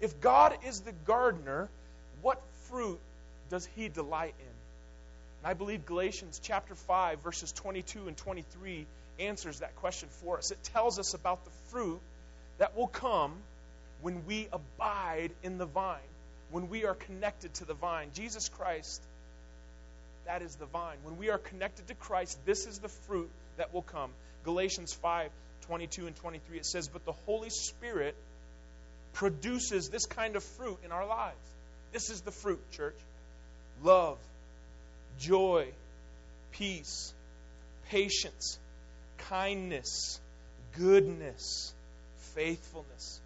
If 0.00 0.20
God 0.20 0.56
is 0.64 0.82
the 0.82 0.92
gardener, 1.04 1.68
what 2.22 2.40
fruit 2.68 3.00
does 3.50 3.66
he 3.74 3.88
delight 3.88 4.34
in? 4.38 4.54
And 5.44 5.50
I 5.50 5.54
believe 5.54 5.84
Galatians 5.84 6.40
chapter 6.42 6.74
5, 6.74 7.20
verses 7.20 7.52
22 7.52 8.08
and 8.08 8.16
23 8.16 8.86
answers 9.20 9.60
that 9.60 9.76
question 9.76 10.08
for 10.22 10.38
us. 10.38 10.50
It 10.50 10.62
tells 10.72 10.98
us 10.98 11.12
about 11.12 11.44
the 11.44 11.50
fruit 11.68 12.00
that 12.56 12.74
will 12.74 12.86
come 12.86 13.34
when 14.00 14.24
we 14.24 14.48
abide 14.52 15.32
in 15.42 15.58
the 15.58 15.66
vine, 15.66 15.98
when 16.50 16.70
we 16.70 16.86
are 16.86 16.94
connected 16.94 17.52
to 17.54 17.66
the 17.66 17.74
vine. 17.74 18.08
Jesus 18.14 18.48
Christ, 18.48 19.02
that 20.24 20.40
is 20.40 20.54
the 20.56 20.64
vine. 20.64 20.96
When 21.02 21.18
we 21.18 21.28
are 21.28 21.36
connected 21.36 21.88
to 21.88 21.94
Christ, 21.94 22.38
this 22.46 22.66
is 22.66 22.78
the 22.78 22.88
fruit 22.88 23.28
that 23.58 23.74
will 23.74 23.82
come. 23.82 24.10
Galatians 24.44 24.94
5 24.94 25.30
22 25.66 26.06
and 26.06 26.16
23, 26.16 26.58
it 26.58 26.66
says, 26.66 26.88
But 26.88 27.04
the 27.04 27.12
Holy 27.12 27.50
Spirit 27.50 28.14
produces 29.12 29.90
this 29.90 30.06
kind 30.06 30.36
of 30.36 30.42
fruit 30.42 30.78
in 30.84 30.92
our 30.92 31.06
lives. 31.06 31.36
This 31.92 32.08
is 32.08 32.22
the 32.22 32.30
fruit, 32.30 32.60
church 32.72 32.96
love, 33.82 34.18
joy, 35.18 35.66
peace, 36.52 37.12
patience, 37.88 38.58
kindness, 39.18 40.20
goodness, 40.78 41.72
faithfulness, 42.34 43.20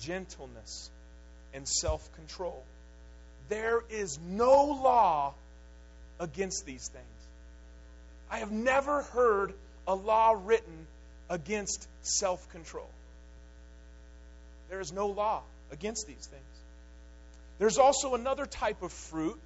gentleness, 0.00 0.90
and 1.54 1.66
self 1.66 2.12
control. 2.14 2.62
There 3.48 3.82
is 3.90 4.18
no 4.28 4.64
law 4.64 5.34
against 6.20 6.66
these 6.66 6.88
things. 6.88 7.04
I 8.30 8.38
have 8.38 8.52
never 8.52 9.02
heard 9.02 9.54
a 9.86 9.94
law 9.94 10.34
written 10.44 10.86
against 11.30 11.86
self 12.02 12.50
control. 12.50 12.90
There 14.68 14.80
is 14.80 14.92
no 14.92 15.08
law 15.08 15.42
against 15.72 16.06
these 16.06 16.26
things. 16.26 16.42
There's 17.58 17.78
also 17.78 18.14
another 18.14 18.46
type 18.46 18.82
of 18.82 18.92
fruit 18.92 19.40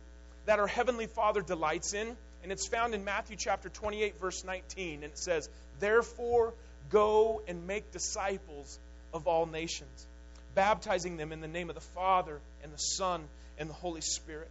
that 0.46 0.58
our 0.58 0.66
Heavenly 0.66 1.06
Father 1.06 1.42
delights 1.42 1.94
in, 1.94 2.16
and 2.42 2.50
it's 2.50 2.66
found 2.66 2.94
in 2.94 3.04
Matthew 3.04 3.36
chapter 3.36 3.68
28, 3.68 4.18
verse 4.20 4.44
19. 4.44 4.94
And 4.94 5.04
it 5.04 5.18
says, 5.18 5.48
Therefore, 5.78 6.54
go 6.90 7.42
and 7.46 7.66
make 7.66 7.92
disciples 7.92 8.78
of 9.14 9.26
all 9.26 9.46
nations, 9.46 10.06
baptizing 10.54 11.16
them 11.16 11.32
in 11.32 11.40
the 11.40 11.48
name 11.48 11.68
of 11.68 11.74
the 11.74 11.80
Father, 11.80 12.40
and 12.62 12.72
the 12.72 12.78
Son, 12.78 13.22
and 13.58 13.70
the 13.70 13.74
Holy 13.74 14.00
Spirit. 14.00 14.50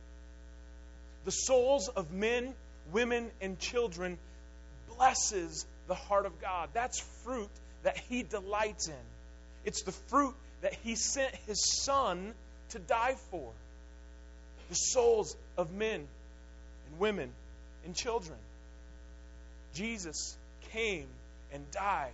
The 1.25 1.31
souls 1.31 1.89
of 1.89 2.11
men, 2.11 2.53
women, 2.91 3.29
and 3.41 3.59
children 3.59 4.17
blesses 4.95 5.65
the 5.87 5.95
heart 5.95 6.25
of 6.25 6.41
God. 6.41 6.69
That's 6.73 6.99
fruit 7.23 7.49
that 7.83 7.97
He 7.97 8.23
delights 8.23 8.87
in. 8.87 8.93
It's 9.65 9.83
the 9.83 9.91
fruit 9.91 10.35
that 10.61 10.73
He 10.73 10.95
sent 10.95 11.35
His 11.47 11.83
Son 11.83 12.33
to 12.69 12.79
die 12.79 13.15
for. 13.29 13.51
The 14.69 14.75
souls 14.75 15.35
of 15.61 15.71
men 15.71 16.07
and 16.87 16.99
women 16.99 17.29
and 17.85 17.95
children. 17.95 18.37
Jesus 19.73 20.37
came 20.71 21.07
and 21.53 21.69
died 21.71 22.11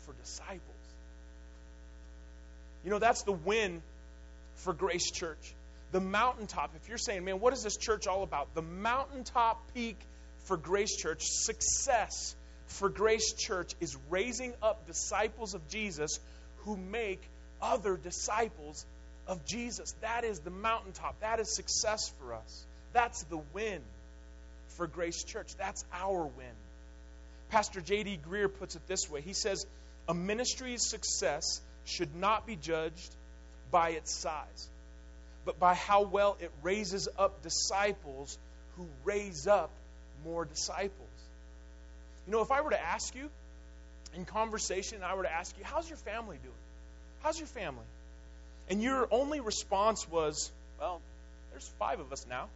for 0.00 0.12
disciples. 0.14 0.60
You 2.84 2.90
know, 2.90 2.98
that's 2.98 3.22
the 3.22 3.32
win 3.32 3.82
for 4.56 4.72
Grace 4.72 5.10
Church. 5.10 5.54
The 5.92 6.00
mountaintop, 6.00 6.72
if 6.76 6.88
you're 6.88 6.98
saying, 6.98 7.24
man, 7.24 7.38
what 7.40 7.52
is 7.52 7.62
this 7.62 7.76
church 7.76 8.06
all 8.06 8.22
about? 8.22 8.54
The 8.54 8.62
mountaintop 8.62 9.72
peak 9.74 9.96
for 10.44 10.56
Grace 10.56 10.96
Church, 10.96 11.20
success 11.22 12.34
for 12.66 12.88
Grace 12.88 13.34
Church 13.34 13.72
is 13.80 13.96
raising 14.10 14.54
up 14.62 14.86
disciples 14.86 15.54
of 15.54 15.68
Jesus 15.68 16.18
who 16.58 16.76
make 16.76 17.22
other 17.60 17.96
disciples 17.96 18.84
of 19.32 19.44
Jesus. 19.46 19.94
That 20.02 20.24
is 20.24 20.40
the 20.40 20.50
mountaintop. 20.50 21.18
That 21.20 21.40
is 21.40 21.54
success 21.54 22.12
for 22.20 22.34
us. 22.34 22.64
That's 22.92 23.24
the 23.24 23.40
win 23.54 23.80
for 24.76 24.86
Grace 24.86 25.24
Church. 25.24 25.56
That's 25.56 25.84
our 25.92 26.24
win. 26.24 26.54
Pastor 27.50 27.80
J.D. 27.80 28.20
Greear 28.28 28.52
puts 28.52 28.76
it 28.76 28.86
this 28.86 29.10
way 29.10 29.22
He 29.22 29.32
says, 29.32 29.66
A 30.08 30.14
ministry's 30.14 30.88
success 30.88 31.60
should 31.84 32.14
not 32.14 32.46
be 32.46 32.56
judged 32.56 33.16
by 33.70 33.90
its 33.90 34.12
size, 34.12 34.68
but 35.44 35.58
by 35.58 35.74
how 35.74 36.02
well 36.02 36.36
it 36.38 36.52
raises 36.62 37.08
up 37.18 37.42
disciples 37.42 38.38
who 38.76 38.86
raise 39.04 39.46
up 39.46 39.70
more 40.24 40.44
disciples. 40.44 41.08
You 42.26 42.32
know, 42.32 42.42
if 42.42 42.52
I 42.52 42.60
were 42.60 42.70
to 42.70 42.82
ask 42.82 43.14
you 43.14 43.30
in 44.14 44.26
conversation, 44.26 45.02
I 45.02 45.14
were 45.14 45.22
to 45.24 45.32
ask 45.32 45.56
you, 45.58 45.64
How's 45.64 45.88
your 45.88 45.98
family 45.98 46.38
doing? 46.42 46.54
How's 47.22 47.38
your 47.38 47.48
family? 47.48 47.84
And 48.68 48.82
your 48.82 49.08
only 49.10 49.40
response 49.40 50.08
was, 50.08 50.50
Well, 50.80 51.00
there's 51.50 51.68
five 51.78 52.00
of 52.00 52.12
us 52.12 52.26
now. 52.28 52.48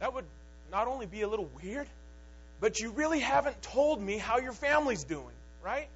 That 0.00 0.14
would 0.14 0.24
not 0.70 0.88
only 0.88 1.06
be 1.06 1.22
a 1.22 1.28
little 1.28 1.48
weird, 1.62 1.86
but 2.60 2.80
you 2.80 2.90
really 2.90 3.20
haven't 3.20 3.60
told 3.62 4.00
me 4.00 4.18
how 4.18 4.38
your 4.38 4.52
family's 4.52 5.04
doing, 5.04 5.34
right? 5.62 5.88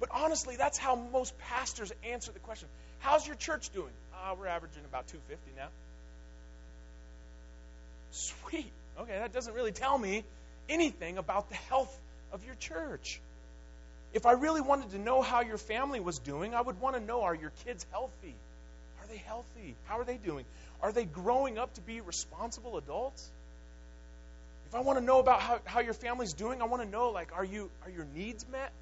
But 0.00 0.10
honestly, 0.12 0.56
that's 0.56 0.78
how 0.78 0.96
most 0.96 1.36
pastors 1.38 1.92
answer 2.04 2.32
the 2.32 2.40
question 2.40 2.68
How's 3.00 3.26
your 3.26 3.36
church 3.36 3.70
doing? 3.70 3.92
Uh, 4.14 4.34
we're 4.38 4.46
averaging 4.46 4.84
about 4.84 5.08
250 5.08 5.56
now. 5.56 5.68
Sweet. 8.12 8.70
Okay, 9.00 9.18
that 9.18 9.32
doesn't 9.32 9.54
really 9.54 9.72
tell 9.72 9.98
me 9.98 10.22
anything 10.68 11.18
about 11.18 11.48
the 11.48 11.56
health 11.56 11.98
of 12.32 12.44
your 12.44 12.54
church. 12.56 13.20
If 14.12 14.26
I 14.26 14.32
really 14.32 14.60
wanted 14.60 14.90
to 14.90 14.98
know 14.98 15.22
how 15.22 15.40
your 15.40 15.58
family 15.58 15.98
was 15.98 16.18
doing, 16.18 16.54
I 16.54 16.60
would 16.60 16.80
want 16.80 16.96
to 16.96 17.02
know 17.02 17.22
are 17.22 17.34
your 17.34 17.52
kids 17.64 17.86
healthy? 17.90 18.34
They 19.12 19.18
healthy? 19.18 19.74
How 19.84 19.98
are 19.98 20.04
they 20.04 20.16
doing? 20.16 20.46
Are 20.80 20.90
they 20.90 21.04
growing 21.04 21.58
up 21.58 21.74
to 21.74 21.82
be 21.82 22.00
responsible 22.00 22.78
adults? 22.78 23.28
If 24.66 24.74
I 24.74 24.80
want 24.80 24.98
to 24.98 25.04
know 25.04 25.20
about 25.20 25.42
how, 25.42 25.60
how 25.66 25.80
your 25.80 25.92
family's 25.92 26.32
doing, 26.32 26.62
I 26.62 26.64
want 26.64 26.82
to 26.82 26.88
know 26.88 27.10
like 27.10 27.28
are 27.36 27.44
you 27.44 27.70
are 27.84 27.90
your 27.90 28.06
needs 28.14 28.46
met? 28.50 28.72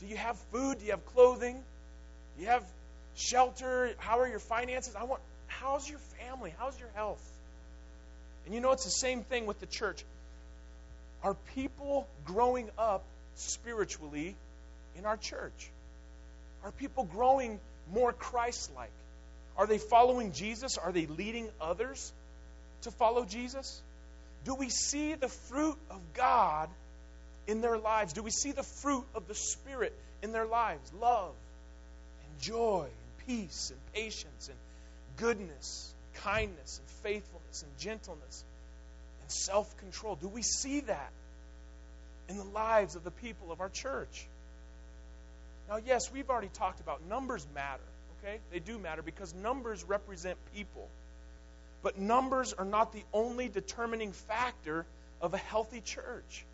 Do 0.00 0.06
you 0.06 0.18
have 0.18 0.36
food? 0.52 0.80
Do 0.80 0.84
you 0.84 0.90
have 0.90 1.06
clothing? 1.06 1.62
Do 2.36 2.42
you 2.42 2.50
have 2.50 2.62
shelter? 3.16 3.94
How 3.96 4.20
are 4.20 4.28
your 4.28 4.38
finances? 4.38 4.94
I 4.96 5.04
want 5.04 5.22
how's 5.46 5.88
your 5.88 6.00
family? 6.20 6.52
How's 6.58 6.78
your 6.78 6.90
health? 6.94 7.24
And 8.44 8.54
you 8.54 8.60
know 8.60 8.72
it's 8.72 8.84
the 8.84 8.90
same 8.90 9.22
thing 9.22 9.46
with 9.46 9.60
the 9.60 9.66
church. 9.66 10.04
Are 11.22 11.36
people 11.54 12.06
growing 12.26 12.68
up 12.76 13.02
spiritually 13.36 14.36
in 14.98 15.06
our 15.06 15.16
church? 15.16 15.70
Are 16.64 16.70
people 16.70 17.04
growing 17.04 17.58
more 17.94 18.12
Christ 18.12 18.70
like? 18.76 18.90
Are 19.56 19.66
they 19.66 19.78
following 19.78 20.32
Jesus? 20.32 20.78
Are 20.78 20.92
they 20.92 21.06
leading 21.06 21.48
others 21.60 22.12
to 22.82 22.90
follow 22.90 23.24
Jesus? 23.24 23.82
Do 24.44 24.54
we 24.54 24.68
see 24.68 25.14
the 25.14 25.28
fruit 25.28 25.78
of 25.90 26.00
God 26.14 26.68
in 27.46 27.60
their 27.60 27.78
lives? 27.78 28.12
Do 28.12 28.22
we 28.22 28.30
see 28.30 28.52
the 28.52 28.62
fruit 28.62 29.04
of 29.14 29.26
the 29.28 29.34
Spirit 29.34 29.94
in 30.22 30.32
their 30.32 30.46
lives? 30.46 30.92
Love 31.00 31.32
and 32.26 32.40
joy 32.40 32.86
and 32.86 33.26
peace 33.26 33.70
and 33.70 33.94
patience 33.94 34.48
and 34.48 34.58
goodness, 35.16 35.94
and 36.14 36.22
kindness 36.22 36.78
and 36.78 36.88
faithfulness 37.02 37.62
and 37.62 37.78
gentleness 37.78 38.44
and 39.22 39.30
self 39.30 39.76
control. 39.78 40.16
Do 40.16 40.28
we 40.28 40.42
see 40.42 40.80
that 40.80 41.12
in 42.28 42.36
the 42.36 42.44
lives 42.44 42.96
of 42.96 43.04
the 43.04 43.10
people 43.10 43.52
of 43.52 43.60
our 43.60 43.68
church? 43.68 44.26
Now, 45.68 45.78
yes, 45.84 46.12
we've 46.12 46.28
already 46.28 46.50
talked 46.52 46.80
about 46.80 47.06
numbers 47.08 47.46
matter, 47.54 47.80
okay? 48.24 48.38
They 48.50 48.58
do 48.58 48.78
matter 48.78 49.02
because 49.02 49.34
numbers 49.34 49.84
represent 49.84 50.38
people. 50.54 50.88
But 51.82 51.98
numbers 51.98 52.52
are 52.52 52.64
not 52.64 52.92
the 52.92 53.02
only 53.12 53.48
determining 53.48 54.12
factor 54.12 54.86
of 55.20 55.34
a 55.34 55.38
healthy 55.38 55.80
church. 55.80 56.44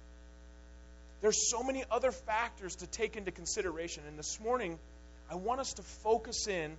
There's 1.20 1.50
so 1.50 1.62
many 1.62 1.84
other 1.90 2.12
factors 2.12 2.76
to 2.76 2.86
take 2.86 3.16
into 3.16 3.30
consideration. 3.30 4.02
And 4.08 4.18
this 4.18 4.40
morning, 4.40 4.78
I 5.30 5.36
want 5.36 5.60
us 5.60 5.74
to 5.74 5.82
focus 5.82 6.48
in 6.48 6.72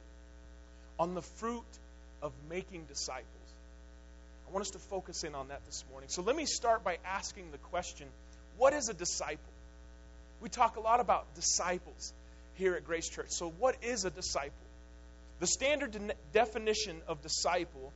on 0.99 1.13
the 1.13 1.21
fruit 1.21 1.63
of 2.21 2.33
making 2.49 2.85
disciples. 2.85 3.25
I 4.47 4.51
want 4.51 4.65
us 4.65 4.71
to 4.71 4.79
focus 4.79 5.23
in 5.23 5.35
on 5.35 5.47
that 5.47 5.65
this 5.65 5.85
morning. 5.89 6.09
So 6.09 6.21
let 6.21 6.35
me 6.35 6.45
start 6.45 6.83
by 6.83 6.97
asking 7.05 7.51
the 7.51 7.57
question 7.57 8.07
what 8.57 8.73
is 8.73 8.89
a 8.89 8.93
disciple? 8.93 9.39
We 10.41 10.49
talk 10.49 10.75
a 10.75 10.81
lot 10.81 10.99
about 10.99 11.33
disciples 11.35 12.13
here 12.55 12.75
at 12.75 12.85
Grace 12.85 13.07
Church. 13.07 13.27
So, 13.29 13.53
what 13.59 13.75
is 13.81 14.05
a 14.05 14.09
disciple? 14.09 14.51
The 15.41 15.47
standard 15.47 15.91
de- 15.91 16.13
definition 16.33 17.01
of 17.07 17.23
disciple 17.23 17.91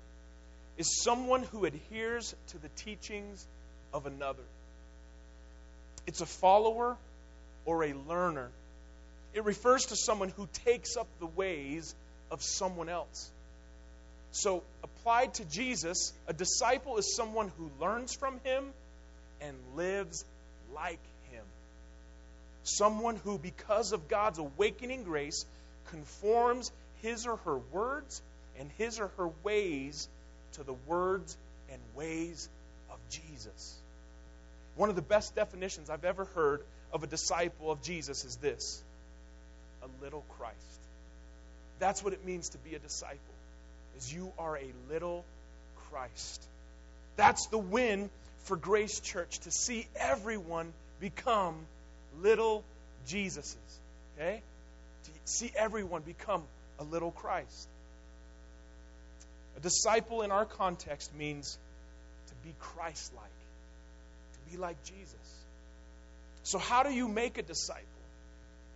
is 0.78 1.04
someone 1.04 1.44
who 1.44 1.66
adheres 1.66 2.36
to 2.48 2.58
the 2.58 2.70
teachings 2.70 3.46
of 3.94 4.08
another. 4.08 4.42
It's 6.08 6.22
a 6.22 6.26
follower 6.26 6.98
or 7.64 7.84
a 7.84 7.94
learner. 7.94 8.50
It 9.36 9.46
refers 9.46 9.86
to 9.86 9.96
someone 9.96 10.30
who 10.30 10.50
takes 10.66 10.98
up 10.98 11.06
the 11.20 11.28
ways 11.28 11.94
of 12.32 12.42
someone 12.42 12.90
else. 12.90 13.30
So, 14.32 14.64
applied 14.84 15.36
to 15.36 15.46
Jesus, 15.46 16.14
a 16.28 16.34
disciple 16.34 16.98
is 16.98 17.16
someone 17.16 17.52
who 17.60 17.70
learns 17.80 18.16
from 18.16 18.40
him 18.44 18.66
and 19.40 19.56
lives 19.76 20.26
like 20.74 21.00
him. 21.32 21.44
Someone 22.64 23.18
who, 23.18 23.38
because 23.38 23.92
of 23.92 24.08
God's 24.08 24.40
awakening 24.40 25.04
grace, 25.04 25.46
conforms 25.92 26.72
his 27.02 27.26
or 27.28 27.38
her 27.38 27.58
words 27.58 28.22
and 28.60 28.70
his 28.78 29.00
or 29.00 29.08
her 29.18 29.30
ways 29.44 30.08
to 30.54 30.64
the 30.64 30.74
words 30.74 31.38
and 31.72 31.82
ways 31.96 32.50
of 32.90 32.98
Jesus. 33.10 33.76
One 34.76 34.90
of 34.90 34.96
the 34.96 35.02
best 35.02 35.36
definitions 35.36 35.90
I've 35.90 36.06
ever 36.06 36.26
heard 36.26 36.62
of 36.92 37.04
a 37.04 37.08
disciple 37.08 37.72
of 37.72 37.82
Jesus 37.82 38.26
is 38.26 38.36
this 38.38 38.82
a 39.84 40.04
little 40.04 40.24
Christ. 40.38 40.56
That's 41.80 42.04
what 42.04 42.14
it 42.14 42.26
means 42.26 42.50
to 42.50 42.58
be 42.58 42.76
a 42.76 42.80
disciple. 42.80 43.20
Is 43.98 44.14
you 44.14 44.32
are 44.38 44.58
a 44.58 44.72
little 44.90 45.24
Christ. 45.90 46.44
That's 47.16 47.48
the 47.48 47.58
win 47.58 48.10
for 48.44 48.58
Grace 48.58 49.00
Church 49.00 49.40
to 49.40 49.52
see 49.52 49.88
everyone 49.96 50.74
become 51.00 51.56
little 52.22 52.64
Jesuses. 53.08 53.56
Okay? 54.18 54.42
To 55.06 55.12
see 55.26 55.52
everyone 55.56 56.02
become 56.02 56.44
a 56.80 56.84
little 56.84 57.12
Christ. 57.12 57.68
A 59.58 59.60
disciple 59.60 60.22
in 60.22 60.32
our 60.32 60.46
context 60.46 61.16
means 61.16 61.58
to 62.28 62.34
be 62.48 62.54
Christ 62.60 63.14
like, 63.16 63.24
to 64.34 64.52
be 64.52 64.58
like 64.58 64.84
Jesus. 64.84 65.46
So, 66.44 66.60
how 66.60 66.84
do 66.84 66.92
you 66.92 67.08
make 67.08 67.38
a 67.38 67.42
disciple? 67.42 67.84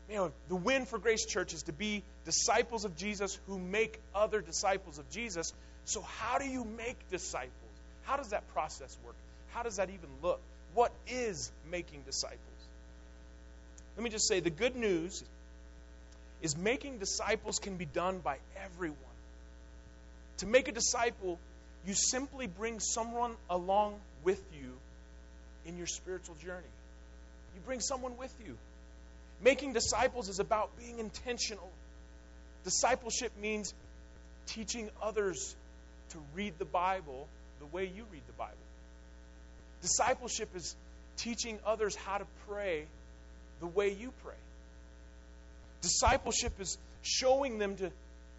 You 0.09 0.15
know, 0.15 0.31
the 0.47 0.55
win 0.55 0.85
for 0.85 0.97
Grace 0.97 1.25
Church 1.25 1.53
is 1.53 1.63
to 1.63 1.73
be 1.73 2.03
disciples 2.25 2.83
of 2.83 2.95
Jesus 2.97 3.37
who 3.47 3.59
make 3.59 3.99
other 4.15 4.41
disciples 4.41 4.97
of 4.97 5.09
Jesus. 5.11 5.53
So, 5.85 6.01
how 6.01 6.39
do 6.39 6.45
you 6.45 6.65
make 6.65 6.97
disciples? 7.11 7.51
How 8.03 8.17
does 8.17 8.29
that 8.29 8.47
process 8.53 8.97
work? 9.05 9.15
How 9.49 9.61
does 9.61 9.75
that 9.75 9.89
even 9.89 10.09
look? 10.23 10.41
What 10.73 10.91
is 11.07 11.51
making 11.69 12.01
disciples? 12.05 12.39
Let 13.95 14.03
me 14.03 14.09
just 14.09 14.27
say 14.27 14.39
the 14.39 14.49
good 14.49 14.75
news 14.75 15.23
is 16.41 16.57
making 16.57 16.99
disciples 16.99 17.59
can 17.59 17.75
be 17.75 17.85
done 17.85 18.19
by 18.19 18.37
everyone. 18.63 18.97
To 20.37 20.47
make 20.47 20.67
a 20.67 20.71
disciple, 20.71 21.37
you 21.85 21.93
simply 21.93 22.47
bring 22.47 22.79
someone 22.79 23.35
along 23.49 23.95
with 24.23 24.41
you 24.53 24.71
in 25.65 25.77
your 25.77 25.87
spiritual 25.87 26.35
journey. 26.35 26.73
You 27.55 27.61
bring 27.65 27.81
someone 27.81 28.17
with 28.17 28.33
you. 28.45 28.57
Making 29.43 29.73
disciples 29.73 30.29
is 30.29 30.39
about 30.39 30.77
being 30.77 30.99
intentional. 30.99 31.69
Discipleship 32.63 33.31
means 33.41 33.73
teaching 34.47 34.89
others 35.01 35.55
to 36.09 36.17
read 36.35 36.53
the 36.57 36.65
Bible 36.65 37.27
the 37.59 37.65
way 37.65 37.85
you 37.85 38.05
read 38.11 38.21
the 38.27 38.33
Bible. 38.33 38.55
Discipleship 39.81 40.49
is 40.55 40.75
teaching 41.17 41.59
others 41.65 41.95
how 41.95 42.17
to 42.17 42.25
pray 42.47 42.85
the 43.59 43.67
way 43.67 43.89
you 43.89 44.11
pray. 44.23 44.33
Discipleship 45.81 46.53
is 46.59 46.77
showing 47.01 47.57
them 47.57 47.75
to 47.77 47.91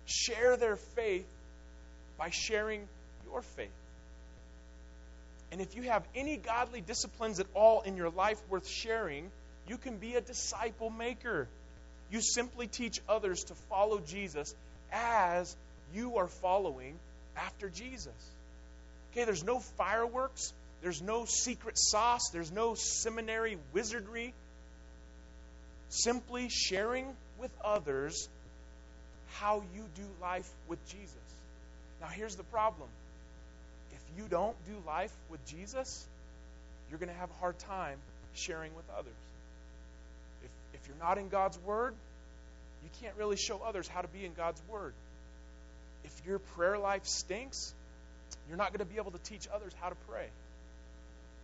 share 0.06 0.56
their 0.56 0.76
faith 0.76 1.26
by 2.18 2.30
sharing 2.30 2.86
your 3.26 3.42
faith. 3.42 3.70
And 5.52 5.60
if 5.60 5.74
you 5.74 5.82
have 5.82 6.04
any 6.14 6.36
godly 6.36 6.80
disciplines 6.80 7.40
at 7.40 7.46
all 7.54 7.80
in 7.82 7.96
your 7.96 8.10
life 8.10 8.40
worth 8.48 8.68
sharing, 8.68 9.30
you 9.66 9.78
can 9.78 9.96
be 9.96 10.14
a 10.14 10.20
disciple 10.20 10.90
maker. 10.90 11.48
You 12.10 12.20
simply 12.20 12.66
teach 12.66 13.00
others 13.08 13.44
to 13.44 13.54
follow 13.68 14.00
Jesus 14.00 14.54
as 14.92 15.56
you 15.94 16.18
are 16.18 16.28
following 16.28 16.96
after 17.36 17.68
Jesus. 17.68 18.12
Okay, 19.12 19.24
there's 19.24 19.44
no 19.44 19.58
fireworks, 19.58 20.52
there's 20.82 21.02
no 21.02 21.24
secret 21.24 21.78
sauce, 21.78 22.30
there's 22.32 22.52
no 22.52 22.74
seminary 22.74 23.58
wizardry. 23.72 24.34
Simply 25.88 26.48
sharing 26.48 27.06
with 27.40 27.50
others 27.64 28.28
how 29.34 29.62
you 29.74 29.82
do 29.96 30.02
life 30.20 30.48
with 30.68 30.84
Jesus. 30.88 31.14
Now, 32.00 32.08
here's 32.08 32.36
the 32.36 32.44
problem 32.44 32.88
if 33.92 34.18
you 34.18 34.28
don't 34.28 34.56
do 34.66 34.74
life 34.86 35.12
with 35.30 35.44
Jesus, 35.46 36.04
you're 36.88 36.98
going 36.98 37.08
to 37.08 37.18
have 37.18 37.30
a 37.30 37.40
hard 37.40 37.58
time 37.60 37.98
sharing 38.34 38.74
with 38.74 38.84
others. 38.96 39.12
If, 40.42 40.80
if 40.80 40.88
you're 40.88 41.04
not 41.04 41.18
in 41.18 41.28
God's 41.28 41.58
Word, 41.60 41.94
you 42.82 42.90
can't 43.02 43.16
really 43.16 43.36
show 43.36 43.60
others 43.66 43.88
how 43.88 44.00
to 44.00 44.08
be 44.08 44.24
in 44.24 44.32
God's 44.34 44.60
Word. 44.68 44.92
If 46.04 46.22
your 46.26 46.38
prayer 46.38 46.78
life 46.78 47.06
stinks, 47.06 47.74
you're 48.48 48.56
not 48.56 48.68
going 48.68 48.86
to 48.86 48.92
be 48.92 48.98
able 48.98 49.12
to 49.12 49.22
teach 49.24 49.46
others 49.54 49.72
how 49.80 49.90
to 49.90 49.96
pray. 50.08 50.26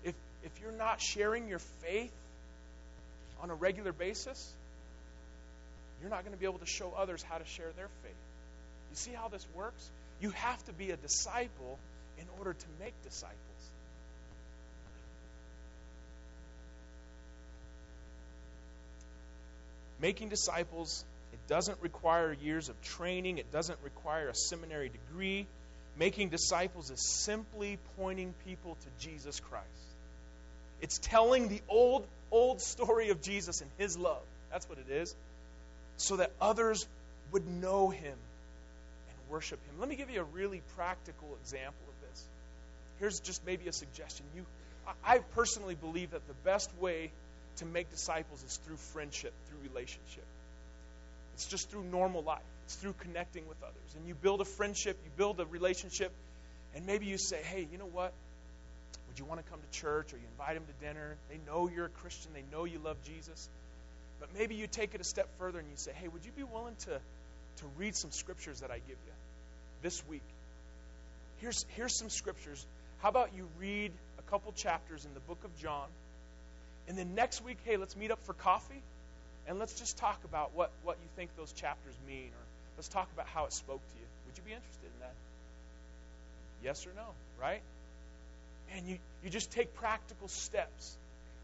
If, 0.04 0.14
if 0.44 0.52
you're 0.62 0.72
not 0.72 1.00
sharing 1.00 1.48
your 1.48 1.58
faith 1.58 2.12
on 3.42 3.50
a 3.50 3.54
regular 3.54 3.92
basis, 3.92 4.52
you're 6.00 6.10
not 6.10 6.22
going 6.22 6.32
to 6.32 6.38
be 6.38 6.46
able 6.46 6.58
to 6.58 6.66
show 6.66 6.92
others 6.96 7.22
how 7.22 7.38
to 7.38 7.44
share 7.44 7.70
their 7.76 7.88
faith. 8.02 8.12
You 8.90 8.96
see 8.96 9.12
how 9.12 9.28
this 9.28 9.46
works? 9.54 9.90
You 10.20 10.30
have 10.30 10.64
to 10.66 10.72
be 10.72 10.90
a 10.90 10.96
disciple 10.96 11.78
in 12.18 12.24
order 12.38 12.52
to 12.52 12.66
make 12.80 12.94
disciples. 13.02 13.36
Making 20.00 20.28
disciples, 20.28 21.04
it 21.32 21.38
doesn't 21.48 21.80
require 21.80 22.32
years 22.32 22.68
of 22.68 22.80
training, 22.82 23.38
it 23.38 23.50
doesn't 23.50 23.78
require 23.82 24.28
a 24.28 24.34
seminary 24.34 24.90
degree. 24.90 25.46
Making 25.98 26.28
disciples 26.28 26.90
is 26.90 27.00
simply 27.00 27.78
pointing 27.96 28.34
people 28.44 28.74
to 28.74 29.06
Jesus 29.06 29.40
Christ. 29.40 29.64
It's 30.82 30.98
telling 30.98 31.48
the 31.48 31.62
old, 31.68 32.06
old 32.30 32.60
story 32.60 33.08
of 33.08 33.22
Jesus 33.22 33.62
and 33.62 33.70
his 33.78 33.96
love. 33.96 34.22
That's 34.50 34.68
what 34.68 34.78
it 34.78 34.92
is. 34.92 35.14
So 35.96 36.16
that 36.16 36.32
others 36.40 36.86
would 37.32 37.46
know 37.46 37.88
him 37.88 38.04
and 38.12 39.30
worship 39.30 39.58
him. 39.66 39.80
Let 39.80 39.88
me 39.88 39.96
give 39.96 40.10
you 40.10 40.20
a 40.20 40.24
really 40.24 40.62
practical 40.76 41.36
example 41.42 41.82
of 41.88 42.08
this. 42.08 42.24
Here's 43.00 43.20
just 43.20 43.44
maybe 43.46 43.68
a 43.68 43.72
suggestion. 43.72 44.26
You, 44.34 44.44
I 45.04 45.18
personally 45.34 45.74
believe 45.74 46.12
that 46.12 46.26
the 46.28 46.34
best 46.44 46.70
way 46.80 47.10
to 47.56 47.64
make 47.64 47.90
disciples 47.90 48.42
is 48.44 48.56
through 48.66 48.76
friendship, 48.76 49.32
through 49.48 49.68
relationship. 49.68 50.24
It's 51.34 51.46
just 51.46 51.70
through 51.70 51.84
normal 51.84 52.22
life. 52.22 52.40
It's 52.64 52.76
through 52.76 52.94
connecting 53.00 53.46
with 53.48 53.62
others. 53.62 53.94
And 53.96 54.06
you 54.06 54.14
build 54.14 54.40
a 54.40 54.44
friendship, 54.44 54.98
you 55.04 55.10
build 55.16 55.40
a 55.40 55.46
relationship, 55.46 56.12
and 56.74 56.86
maybe 56.86 57.06
you 57.06 57.18
say, 57.18 57.40
hey, 57.42 57.66
you 57.70 57.78
know 57.78 57.86
what? 57.92 58.12
Would 59.08 59.18
you 59.18 59.24
want 59.24 59.44
to 59.44 59.50
come 59.50 59.60
to 59.60 59.78
church? 59.78 60.12
Or 60.12 60.16
you 60.16 60.24
invite 60.32 60.54
them 60.54 60.64
to 60.66 60.86
dinner. 60.86 61.16
They 61.30 61.38
know 61.46 61.68
you're 61.68 61.86
a 61.86 61.90
Christian, 61.90 62.32
they 62.34 62.44
know 62.50 62.64
you 62.64 62.78
love 62.78 62.96
Jesus. 63.04 63.48
But 64.20 64.30
maybe 64.36 64.54
you 64.54 64.66
take 64.66 64.94
it 64.94 65.00
a 65.00 65.04
step 65.04 65.28
further 65.38 65.58
and 65.58 65.68
you 65.68 65.76
say, 65.76 65.92
hey, 65.94 66.08
would 66.08 66.24
you 66.24 66.32
be 66.32 66.42
willing 66.42 66.74
to, 66.80 66.90
to 66.90 67.64
read 67.76 67.94
some 67.94 68.10
scriptures 68.10 68.60
that 68.60 68.70
I 68.70 68.76
give 68.76 68.88
you 68.88 69.12
this 69.82 70.02
week? 70.08 70.22
Here's, 71.38 71.66
here's 71.76 71.94
some 71.94 72.08
scriptures. 72.08 72.64
How 73.02 73.10
about 73.10 73.30
you 73.36 73.46
read 73.60 73.92
a 74.18 74.30
couple 74.30 74.52
chapters 74.52 75.04
in 75.04 75.12
the 75.14 75.20
book 75.20 75.44
of 75.44 75.56
John? 75.58 75.86
And 76.88 76.96
then 76.96 77.14
next 77.14 77.44
week, 77.44 77.58
hey, 77.64 77.76
let's 77.76 77.96
meet 77.96 78.10
up 78.10 78.24
for 78.24 78.32
coffee 78.32 78.82
and 79.46 79.58
let's 79.58 79.78
just 79.78 79.98
talk 79.98 80.24
about 80.24 80.54
what, 80.54 80.70
what 80.82 80.96
you 81.02 81.08
think 81.16 81.30
those 81.36 81.52
chapters 81.52 81.94
mean 82.08 82.28
or 82.28 82.46
Let's 82.76 82.88
talk 82.88 83.08
about 83.14 83.26
how 83.28 83.46
it 83.46 83.52
spoke 83.52 83.80
to 83.80 83.94
you. 83.98 84.06
Would 84.26 84.36
you 84.36 84.44
be 84.44 84.52
interested 84.52 84.84
in 84.84 85.00
that? 85.00 85.14
Yes 86.62 86.86
or 86.86 86.90
no, 86.94 87.06
right? 87.40 87.62
And 88.76 88.86
you, 88.86 88.98
you 89.24 89.30
just 89.30 89.50
take 89.50 89.74
practical 89.74 90.28
steps 90.28 90.96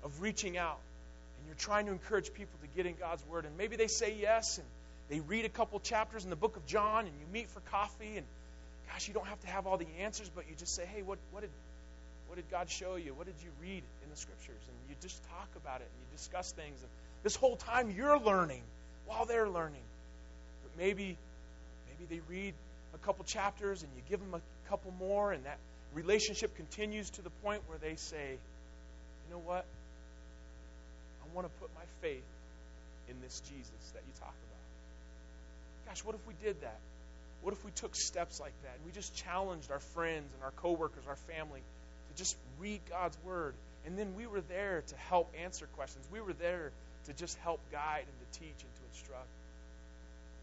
of 0.04 0.20
reaching 0.20 0.58
out 0.58 0.78
and 1.42 1.48
you're 1.48 1.57
trying 1.57 1.87
to 1.87 1.92
encourage 1.92 2.33
people 2.33 2.57
to 2.62 2.68
get 2.76 2.87
in 2.87 2.94
God's 2.94 3.26
Word. 3.26 3.44
And 3.44 3.57
maybe 3.59 3.74
they 3.74 3.88
say 3.88 4.16
yes 4.20 4.59
and 4.59 4.66
they 5.11 5.18
read 5.18 5.44
a 5.44 5.48
couple 5.48 5.81
chapters 5.81 6.22
in 6.22 6.31
the 6.31 6.37
book 6.37 6.57
of 6.57 6.64
John 6.66 7.07
and 7.07 7.14
you 7.18 7.26
meet 7.33 7.50
for 7.50 7.59
coffee 7.61 8.16
and 8.16 8.26
gosh, 8.88 9.09
you 9.09 9.14
don't 9.14 9.26
have 9.26 9.40
to 9.40 9.48
have 9.48 9.66
all 9.66 9.76
the 9.76 9.88
answers, 10.00 10.31
but 10.33 10.44
you 10.48 10.55
just 10.57 10.74
say, 10.74 10.87
hey, 10.87 11.02
what, 11.02 11.18
what, 11.33 11.40
did, 11.40 11.50
what 12.28 12.37
did 12.37 12.48
God 12.50 12.70
show 12.70 12.94
you? 12.94 13.12
What 13.12 13.26
did 13.26 13.35
you 13.42 13.50
read 13.61 13.83
in 14.05 14.11
the 14.11 14.16
Scriptures? 14.16 14.62
And 14.68 14.76
you 14.88 14.94
just 15.02 15.20
talk 15.24 15.48
about 15.57 15.81
it 15.81 15.88
and 15.90 16.11
you 16.11 16.16
discuss 16.16 16.52
things. 16.52 16.78
And 16.81 16.90
this 17.24 17.35
whole 17.35 17.57
time 17.57 17.90
you're 17.90 18.18
learning 18.18 18.62
while 19.07 19.24
they're 19.26 19.48
learning 19.48 19.83
But 20.62 20.83
maybe 20.83 21.16
maybe 21.88 22.14
they 22.14 22.20
read 22.28 22.55
a 22.94 22.98
couple 22.98 23.24
chapters 23.24 23.83
and 23.83 23.90
you 23.96 24.02
give 24.09 24.20
them 24.20 24.35
a 24.35 24.68
couple 24.68 24.92
more 24.98 25.33
and 25.33 25.44
that 25.44 25.59
relationship 25.94 26.55
continues 26.57 27.11
to 27.11 27.22
the 27.22 27.31
point 27.42 27.62
where 27.66 27.78
they 27.78 27.96
say, 27.96 28.31
"You 28.33 29.35
know 29.35 29.40
what? 29.40 29.64
Want 31.35 31.47
to 31.47 31.61
put 31.61 31.71
my 31.75 31.85
faith 32.01 32.25
in 33.09 33.21
this 33.21 33.40
Jesus 33.40 33.90
that 33.95 34.03
you 34.07 34.12
talk 34.21 34.35
about." 34.35 35.88
Gosh, 35.88 36.05
what 36.05 36.14
if 36.14 36.27
we 36.27 36.35
did 36.42 36.61
that? 36.61 36.79
What 37.42 37.55
if 37.55 37.64
we 37.64 37.71
took 37.73 37.97
steps 37.97 38.40
like 38.40 38.55
that 38.62 38.77
and 38.77 38.87
we 38.87 38.92
just 38.92 39.14
challenged 39.14 39.71
our 39.71 39.81
friends 39.81 40.33
and 40.35 40.42
our 40.45 40.53
coworkers, 40.53 41.05
our 41.09 41.16
family 41.16 41.61
to 42.11 42.16
just 42.16 42.37
read 42.61 42.81
God's 42.88 43.16
word 43.25 43.55
and 43.85 43.99
then 43.99 44.14
we 44.16 44.27
were 44.27 44.40
there 44.40 44.83
to 44.87 44.97
help 44.97 45.33
answer 45.42 45.66
questions. 45.77 46.07
We 46.12 46.21
were 46.21 46.33
there 46.35 46.71
to 47.07 47.12
just 47.12 47.37
help 47.38 47.61
guide 47.73 48.05
and 48.07 48.33
to 48.33 48.38
teach 48.38 48.62
and 48.62 48.75
to 48.75 48.83
instruct. 48.92 49.29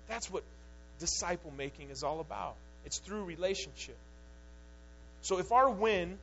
That's 0.07 0.29
what 0.29 0.43
disciple 0.99 1.53
making 1.57 1.89
is 1.89 2.03
all 2.03 2.19
about. 2.19 2.55
It's 2.85 2.97
through 2.99 3.23
relationship. 3.23 3.97
So 5.21 5.39
if 5.39 5.51
our 5.51 5.69
win 5.69 6.17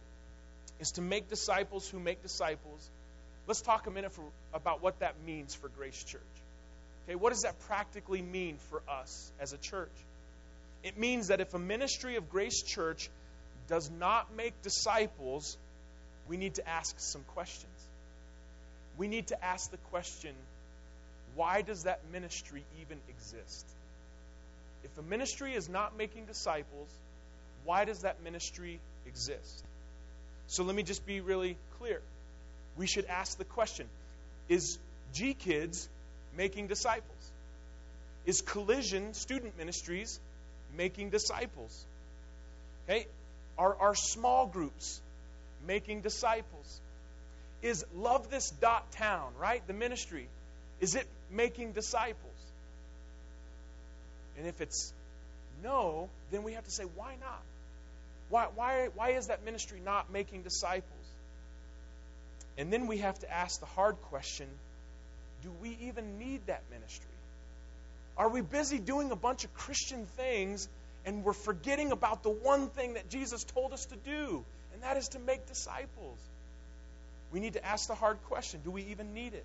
is 0.80 0.92
to 0.92 1.02
make 1.02 1.28
disciples 1.28 1.88
who 1.88 1.98
make 1.98 2.22
disciples, 2.22 2.90
let's 3.46 3.60
talk 3.60 3.86
a 3.86 3.90
minute 3.90 4.12
for, 4.12 4.22
about 4.52 4.82
what 4.82 5.00
that 5.00 5.14
means 5.24 5.54
for 5.54 5.68
Grace 5.68 6.02
Church. 6.04 6.20
Okay, 7.06 7.14
what 7.14 7.32
does 7.32 7.42
that 7.42 7.58
practically 7.60 8.22
mean 8.22 8.56
for 8.70 8.82
us 8.88 9.30
as 9.40 9.52
a 9.52 9.58
church? 9.58 9.92
It 10.82 10.98
means 10.98 11.28
that 11.28 11.40
if 11.40 11.54
a 11.54 11.58
ministry 11.58 12.16
of 12.16 12.30
Grace 12.30 12.62
Church 12.62 13.08
does 13.68 13.90
not 13.90 14.34
make 14.36 14.60
disciples, 14.62 15.56
we 16.28 16.36
need 16.36 16.54
to 16.54 16.68
ask 16.68 16.98
some 16.98 17.22
questions. 17.34 17.72
We 18.96 19.08
need 19.08 19.28
to 19.28 19.44
ask 19.44 19.70
the 19.70 19.76
question 19.90 20.34
why 21.34 21.60
does 21.60 21.84
that 21.84 22.00
ministry 22.10 22.64
even 22.80 22.98
exist? 23.10 23.66
If 24.84 24.96
a 24.98 25.02
ministry 25.02 25.54
is 25.54 25.68
not 25.68 25.96
making 25.96 26.24
disciples, 26.24 26.88
why 27.64 27.84
does 27.84 28.02
that 28.02 28.22
ministry 28.22 28.80
exist? 29.06 29.64
So 30.46 30.64
let 30.64 30.74
me 30.74 30.82
just 30.82 31.04
be 31.04 31.20
really 31.20 31.56
clear. 31.78 32.00
We 32.76 32.86
should 32.86 33.06
ask 33.06 33.38
the 33.38 33.44
question 33.44 33.86
Is 34.48 34.78
G 35.12 35.34
Kids 35.34 35.88
making 36.36 36.66
disciples? 36.66 37.32
Is 38.24 38.42
Collision 38.42 39.14
Student 39.14 39.56
Ministries 39.56 40.18
making 40.76 41.10
disciples? 41.10 41.84
Okay? 42.84 43.06
Are 43.56 43.76
our 43.76 43.94
small 43.94 44.46
groups 44.46 45.00
making 45.66 46.02
disciples? 46.02 46.80
Is 47.62 47.84
Love 47.94 48.30
This 48.30 48.50
Dot 48.50 48.92
Town, 48.92 49.32
right? 49.40 49.66
The 49.66 49.72
ministry, 49.72 50.28
is 50.80 50.94
it 50.94 51.06
making 51.30 51.72
disciples? 51.72 52.16
And 54.36 54.46
if 54.46 54.60
it's 54.60 54.92
no, 55.62 56.10
then 56.30 56.42
we 56.42 56.52
have 56.52 56.64
to 56.64 56.70
say, 56.70 56.84
why 56.94 57.16
not? 57.20 57.42
Why, 58.28 58.46
why, 58.54 58.88
why 58.94 59.10
is 59.10 59.28
that 59.28 59.44
ministry 59.44 59.80
not 59.84 60.12
making 60.12 60.42
disciples? 60.42 60.95
And 62.58 62.72
then 62.72 62.86
we 62.86 62.98
have 62.98 63.18
to 63.20 63.32
ask 63.32 63.60
the 63.60 63.66
hard 63.66 64.00
question 64.02 64.48
do 65.42 65.50
we 65.60 65.76
even 65.82 66.18
need 66.18 66.46
that 66.46 66.62
ministry? 66.70 67.10
Are 68.16 68.28
we 68.28 68.40
busy 68.40 68.78
doing 68.78 69.10
a 69.10 69.16
bunch 69.16 69.44
of 69.44 69.52
Christian 69.54 70.06
things 70.16 70.68
and 71.04 71.22
we're 71.22 71.34
forgetting 71.34 71.92
about 71.92 72.22
the 72.22 72.30
one 72.30 72.68
thing 72.68 72.94
that 72.94 73.08
Jesus 73.08 73.44
told 73.44 73.72
us 73.72 73.84
to 73.86 73.96
do, 73.96 74.44
and 74.72 74.82
that 74.82 74.96
is 74.96 75.08
to 75.08 75.18
make 75.18 75.46
disciples? 75.46 76.18
We 77.30 77.40
need 77.40 77.52
to 77.52 77.64
ask 77.64 77.86
the 77.86 77.94
hard 77.94 78.22
question 78.24 78.60
do 78.64 78.70
we 78.70 78.82
even 78.84 79.14
need 79.14 79.34
it? 79.34 79.44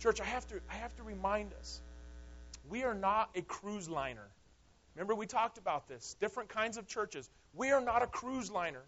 Church, 0.00 0.20
I 0.20 0.24
have 0.24 0.46
to, 0.48 0.60
I 0.70 0.74
have 0.74 0.94
to 0.96 1.02
remind 1.02 1.52
us 1.60 1.80
we 2.70 2.84
are 2.84 2.94
not 2.94 3.30
a 3.34 3.42
cruise 3.42 3.88
liner. 3.88 4.26
Remember, 4.94 5.14
we 5.14 5.26
talked 5.26 5.58
about 5.58 5.88
this. 5.88 6.16
Different 6.20 6.48
kinds 6.48 6.76
of 6.76 6.86
churches. 6.86 7.28
We 7.54 7.72
are 7.72 7.80
not 7.80 8.02
a 8.02 8.06
cruise 8.06 8.50
liner. 8.50 8.82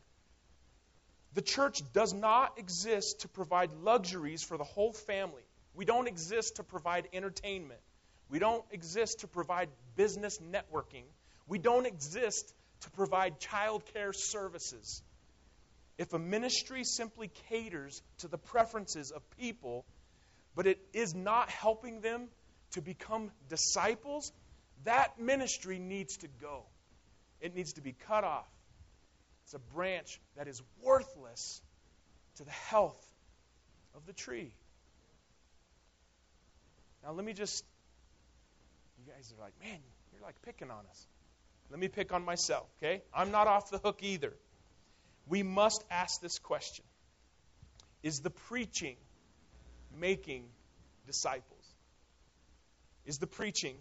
The 1.34 1.42
church 1.42 1.80
does 1.92 2.12
not 2.12 2.58
exist 2.58 3.20
to 3.20 3.28
provide 3.28 3.72
luxuries 3.72 4.42
for 4.42 4.58
the 4.58 4.64
whole 4.64 4.92
family. 4.92 5.42
We 5.74 5.84
don't 5.84 6.06
exist 6.06 6.56
to 6.56 6.62
provide 6.62 7.08
entertainment. 7.12 7.80
We 8.28 8.38
don't 8.38 8.64
exist 8.70 9.20
to 9.20 9.28
provide 9.28 9.68
business 9.96 10.38
networking. 10.38 11.04
We 11.46 11.58
don't 11.58 11.86
exist 11.86 12.54
to 12.80 12.90
provide 12.90 13.40
child 13.40 13.84
care 13.94 14.12
services. 14.12 15.02
If 15.98 16.12
a 16.12 16.18
ministry 16.18 16.84
simply 16.84 17.30
caters 17.48 18.02
to 18.18 18.28
the 18.28 18.38
preferences 18.38 19.10
of 19.10 19.22
people, 19.38 19.84
but 20.54 20.66
it 20.66 20.78
is 20.92 21.14
not 21.14 21.48
helping 21.48 22.00
them 22.00 22.28
to 22.72 22.82
become 22.82 23.30
disciples, 23.48 24.32
that 24.84 25.20
ministry 25.20 25.78
needs 25.78 26.16
to 26.18 26.28
go. 26.40 26.64
It 27.40 27.54
needs 27.54 27.74
to 27.74 27.80
be 27.80 27.94
cut 28.06 28.24
off. 28.24 28.48
It's 29.52 29.62
a 29.62 29.74
branch 29.74 30.18
that 30.38 30.48
is 30.48 30.62
worthless 30.82 31.60
to 32.36 32.44
the 32.44 32.50
health 32.50 33.04
of 33.94 34.06
the 34.06 34.14
tree. 34.14 34.54
Now, 37.04 37.12
let 37.12 37.22
me 37.22 37.34
just, 37.34 37.62
you 38.98 39.12
guys 39.12 39.30
are 39.36 39.42
like, 39.42 39.52
man, 39.62 39.78
you're 40.10 40.22
like 40.22 40.40
picking 40.40 40.70
on 40.70 40.86
us. 40.88 41.06
Let 41.70 41.78
me 41.78 41.88
pick 41.88 42.14
on 42.14 42.24
myself, 42.24 42.66
okay? 42.78 43.02
I'm 43.12 43.30
not 43.30 43.46
off 43.46 43.70
the 43.70 43.76
hook 43.76 43.98
either. 44.02 44.32
We 45.28 45.42
must 45.42 45.84
ask 45.90 46.22
this 46.22 46.38
question 46.38 46.86
Is 48.02 48.20
the 48.20 48.30
preaching 48.30 48.96
making 50.00 50.44
disciples? 51.06 51.74
Is 53.04 53.18
the 53.18 53.26
preaching 53.26 53.74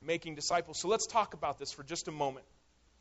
making 0.00 0.36
disciples? 0.36 0.78
So 0.78 0.86
let's 0.86 1.08
talk 1.08 1.34
about 1.34 1.58
this 1.58 1.72
for 1.72 1.82
just 1.82 2.06
a 2.06 2.12
moment. 2.12 2.46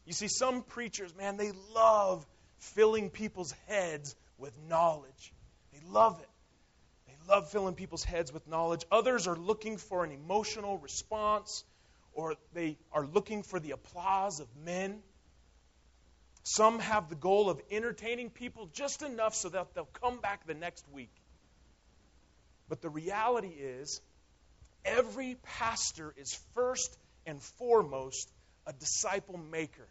You 0.08 0.14
see, 0.14 0.30
some 0.30 0.64
preachers, 0.64 1.14
man, 1.14 1.36
they 1.36 1.52
love 1.76 2.26
filling 2.60 3.10
people's 3.10 3.54
heads 3.68 4.16
with 4.38 4.54
knowledge. 4.70 5.34
They 5.74 5.82
love 5.86 6.22
it. 6.22 6.30
They 7.08 7.14
love 7.28 7.52
filling 7.52 7.76
people's 7.76 8.06
heads 8.06 8.32
with 8.32 8.48
knowledge. 8.48 8.86
Others 8.90 9.28
are 9.28 9.36
looking 9.36 9.76
for 9.76 10.06
an 10.06 10.12
emotional 10.12 10.78
response, 10.78 11.66
or 12.14 12.36
they 12.54 12.78
are 12.94 13.06
looking 13.06 13.44
for 13.44 13.60
the 13.60 13.72
applause 13.72 14.40
of 14.40 14.48
men. 14.56 15.02
Some 16.44 16.80
have 16.80 17.10
the 17.10 17.16
goal 17.16 17.50
of 17.50 17.62
entertaining 17.70 18.30
people 18.30 18.68
just 18.68 19.02
enough 19.02 19.36
so 19.36 19.50
that 19.50 19.74
they'll 19.74 19.90
come 20.02 20.22
back 20.22 20.48
the 20.48 20.54
next 20.54 20.86
week. 20.94 21.12
But 22.70 22.82
the 22.82 22.90
reality 22.90 23.50
is, 23.50 24.00
every 24.86 25.36
pastor 25.44 26.14
is 26.16 26.34
first 26.56 26.98
and 27.26 27.42
foremost 27.42 28.32
a 28.66 28.72
disciple 28.72 29.38
maker. 29.38 29.90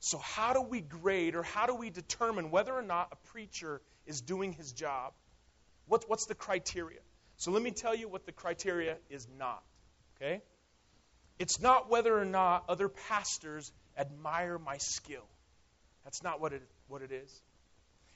So, 0.00 0.18
how 0.18 0.52
do 0.52 0.62
we 0.62 0.80
grade 0.80 1.34
or 1.34 1.42
how 1.42 1.66
do 1.66 1.74
we 1.74 1.90
determine 1.90 2.50
whether 2.50 2.72
or 2.72 2.82
not 2.82 3.08
a 3.12 3.16
preacher 3.30 3.80
is 4.06 4.20
doing 4.20 4.52
his 4.52 4.72
job? 4.72 5.12
What, 5.86 6.04
what's 6.08 6.26
the 6.26 6.34
criteria? 6.34 7.00
So, 7.36 7.50
let 7.50 7.62
me 7.62 7.72
tell 7.72 7.94
you 7.94 8.08
what 8.08 8.24
the 8.24 8.32
criteria 8.32 8.96
is 9.10 9.26
not. 9.38 9.62
Okay? 10.16 10.42
It's 11.38 11.60
not 11.60 11.90
whether 11.90 12.16
or 12.16 12.24
not 12.24 12.64
other 12.68 12.88
pastors 12.88 13.72
admire 13.96 14.58
my 14.58 14.78
skill. 14.78 15.26
That's 16.04 16.22
not 16.22 16.40
what 16.40 16.52
it, 16.52 16.62
what 16.88 17.02
it 17.02 17.12
is. 17.12 17.42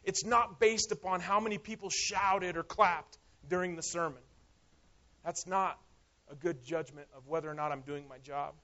It's 0.04 0.24
not 0.24 0.58
based 0.58 0.92
upon 0.92 1.20
how 1.20 1.40
many 1.40 1.58
people 1.58 1.90
shouted 1.90 2.56
or 2.56 2.62
clapped 2.62 3.18
during 3.48 3.76
the 3.76 3.82
sermon. 3.82 4.22
That's 5.24 5.46
not 5.46 5.78
a 6.30 6.34
good 6.34 6.64
judgment 6.64 7.06
of 7.16 7.28
whether 7.28 7.48
or 7.48 7.54
not 7.54 7.70
I'm 7.70 7.82
doing 7.82 8.08
my 8.08 8.18
job. 8.18 8.54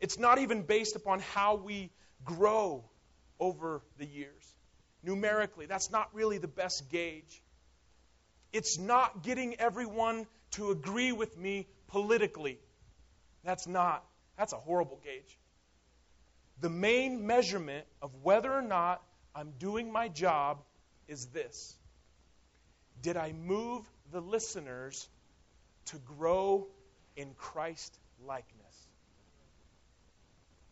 It's 0.00 0.18
not 0.18 0.38
even 0.38 0.62
based 0.62 0.96
upon 0.96 1.20
how 1.20 1.56
we 1.56 1.90
grow 2.24 2.84
over 3.38 3.82
the 3.98 4.06
years. 4.06 4.54
Numerically, 5.02 5.66
that's 5.66 5.90
not 5.90 6.08
really 6.12 6.38
the 6.38 6.48
best 6.48 6.90
gauge. 6.90 7.42
It's 8.52 8.78
not 8.78 9.22
getting 9.22 9.54
everyone 9.60 10.26
to 10.52 10.70
agree 10.70 11.12
with 11.12 11.36
me 11.38 11.66
politically. 11.88 12.58
That's 13.44 13.66
not, 13.66 14.04
that's 14.36 14.52
a 14.52 14.56
horrible 14.56 15.00
gauge. 15.04 15.38
The 16.60 16.68
main 16.68 17.26
measurement 17.26 17.86
of 18.02 18.10
whether 18.22 18.52
or 18.52 18.62
not 18.62 19.02
I'm 19.34 19.52
doing 19.58 19.90
my 19.90 20.08
job 20.08 20.58
is 21.08 21.26
this 21.26 21.76
Did 23.00 23.16
I 23.16 23.32
move 23.32 23.88
the 24.12 24.20
listeners 24.20 25.08
to 25.86 25.96
grow 25.98 26.66
in 27.16 27.32
Christ 27.34 27.98
likeness? 28.26 28.59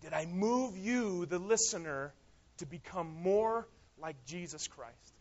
Did 0.08 0.14
I 0.14 0.24
move 0.24 0.78
you, 0.78 1.26
the 1.26 1.38
listener, 1.38 2.14
to 2.56 2.64
become 2.64 3.14
more 3.22 3.68
like 4.00 4.16
Jesus 4.24 4.66
Christ? 4.66 5.12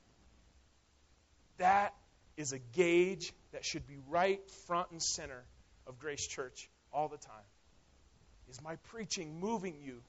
That 1.57 1.93
is 2.37 2.53
a 2.53 2.59
gauge 2.59 3.33
that 3.51 3.65
should 3.65 3.85
be 3.85 3.97
right 4.07 4.39
front 4.65 4.91
and 4.91 5.03
center 5.03 5.43
of 5.87 5.99
Grace 5.99 6.25
Church 6.25 6.69
all 6.93 7.09
the 7.09 7.17
time. 7.17 7.35
Is 8.49 8.61
my 8.61 8.77
preaching 8.91 9.41
moving 9.41 9.75
you? 9.83 10.01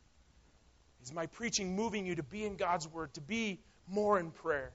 Is 1.03 1.12
my 1.12 1.27
preaching 1.27 1.75
moving 1.75 2.07
you 2.07 2.14
to 2.14 2.23
be 2.23 2.45
in 2.45 2.55
God's 2.55 2.87
Word, 2.87 3.12
to 3.14 3.21
be 3.21 3.59
more 3.88 4.21
in 4.21 4.31
prayer, 4.31 4.71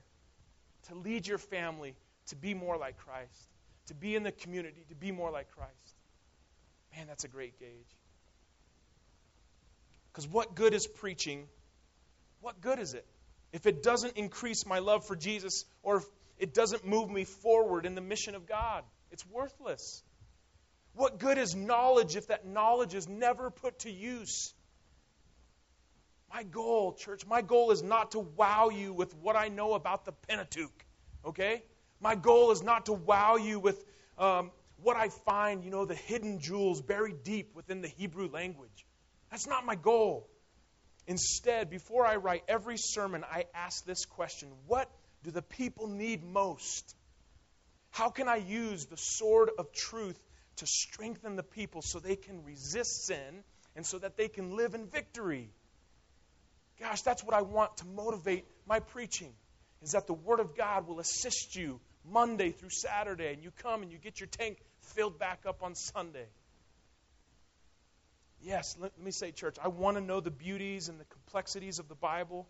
to 0.89 0.95
lead 0.95 1.27
your 1.27 1.37
family 1.37 1.95
to 2.25 2.35
be 2.35 2.53
more 2.53 2.75
like 2.75 2.97
Christ, 2.97 3.47
to 3.87 3.93
be 3.93 4.17
in 4.17 4.23
the 4.23 4.33
community, 4.33 4.83
to 4.89 4.95
be 4.95 5.13
more 5.13 5.31
like 5.31 5.49
Christ? 5.51 5.95
Man, 6.93 7.07
that's 7.07 7.23
a 7.23 7.29
great 7.29 7.57
gauge. 7.57 7.95
Because 10.13 10.27
what 10.27 10.53
good 10.53 10.75
is 10.75 10.85
preaching? 10.85 11.47
What 12.39 12.61
good 12.61 12.77
is 12.77 12.93
it? 12.93 13.05
If 13.51 13.65
it 13.65 13.81
doesn't 13.81 14.15
increase 14.15 14.65
my 14.65 14.79
love 14.79 15.05
for 15.05 15.15
Jesus 15.15 15.65
or 15.81 15.97
if 15.97 16.05
it 16.37 16.53
doesn't 16.53 16.85
move 16.85 17.09
me 17.09 17.23
forward 17.23 17.85
in 17.85 17.95
the 17.95 18.01
mission 18.01 18.35
of 18.35 18.45
God, 18.45 18.83
it's 19.11 19.25
worthless. 19.27 20.03
What 20.93 21.19
good 21.19 21.39
is 21.39 21.55
knowledge 21.55 22.15
if 22.15 22.27
that 22.27 22.45
knowledge 22.45 22.93
is 22.93 23.07
never 23.07 23.49
put 23.49 23.79
to 23.79 23.91
use? 23.91 24.53
My 26.31 26.43
goal, 26.43 26.93
church, 26.93 27.25
my 27.25 27.41
goal 27.41 27.71
is 27.71 27.81
not 27.81 28.11
to 28.11 28.19
wow 28.19 28.69
you 28.69 28.93
with 28.93 29.15
what 29.15 29.35
I 29.35 29.47
know 29.47 29.73
about 29.73 30.05
the 30.05 30.11
Pentateuch, 30.11 30.85
okay? 31.25 31.63
My 31.99 32.15
goal 32.15 32.51
is 32.51 32.61
not 32.61 32.85
to 32.87 32.93
wow 32.93 33.37
you 33.37 33.59
with 33.59 33.83
um, 34.17 34.51
what 34.81 34.95
I 34.95 35.09
find, 35.09 35.63
you 35.63 35.71
know, 35.71 35.85
the 35.85 35.95
hidden 35.95 36.39
jewels 36.39 36.81
buried 36.81 37.23
deep 37.23 37.55
within 37.55 37.81
the 37.81 37.87
Hebrew 37.87 38.29
language. 38.29 38.85
That's 39.33 39.47
not 39.47 39.65
my 39.65 39.73
goal. 39.73 40.29
Instead, 41.07 41.71
before 41.71 42.05
I 42.05 42.17
write 42.17 42.43
every 42.47 42.77
sermon, 42.77 43.23
I 43.23 43.45
ask 43.55 43.83
this 43.83 44.05
question 44.05 44.49
What 44.67 44.87
do 45.23 45.31
the 45.31 45.41
people 45.41 45.87
need 45.87 46.23
most? 46.23 46.95
How 47.89 48.09
can 48.09 48.27
I 48.27 48.35
use 48.35 48.85
the 48.85 48.95
sword 48.95 49.49
of 49.57 49.73
truth 49.73 50.19
to 50.57 50.67
strengthen 50.67 51.35
the 51.35 51.41
people 51.41 51.81
so 51.81 51.97
they 51.97 52.15
can 52.15 52.43
resist 52.43 53.07
sin 53.07 53.43
and 53.75 53.83
so 53.83 53.97
that 53.97 54.17
they 54.17 54.27
can 54.27 54.55
live 54.55 54.75
in 54.75 54.85
victory? 54.85 55.49
Gosh, 56.79 57.01
that's 57.01 57.23
what 57.23 57.33
I 57.33 57.41
want 57.41 57.77
to 57.77 57.87
motivate 57.87 58.45
my 58.67 58.81
preaching 58.81 59.33
is 59.81 59.93
that 59.93 60.05
the 60.05 60.13
Word 60.13 60.41
of 60.41 60.55
God 60.55 60.87
will 60.87 60.99
assist 60.99 61.55
you 61.55 61.79
Monday 62.05 62.51
through 62.51 62.69
Saturday, 62.69 63.33
and 63.33 63.43
you 63.43 63.49
come 63.63 63.81
and 63.81 63.91
you 63.91 63.97
get 63.97 64.19
your 64.19 64.27
tank 64.27 64.59
filled 64.93 65.17
back 65.17 65.47
up 65.47 65.63
on 65.63 65.73
Sunday. 65.73 66.27
Yes, 68.43 68.75
let, 68.77 68.99
me 68.99 69.11
say, 69.11 69.31
church, 69.31 69.55
I 69.63 69.69
want 69.69 69.95
to 69.95 70.03
know 70.03 70.19
the 70.19 70.29
beauties 70.29 70.89
and 70.89 70.99
the 70.99 71.05
complexities 71.05 71.79
of 71.79 71.87
the 71.87 71.95
Bible. 71.95 72.45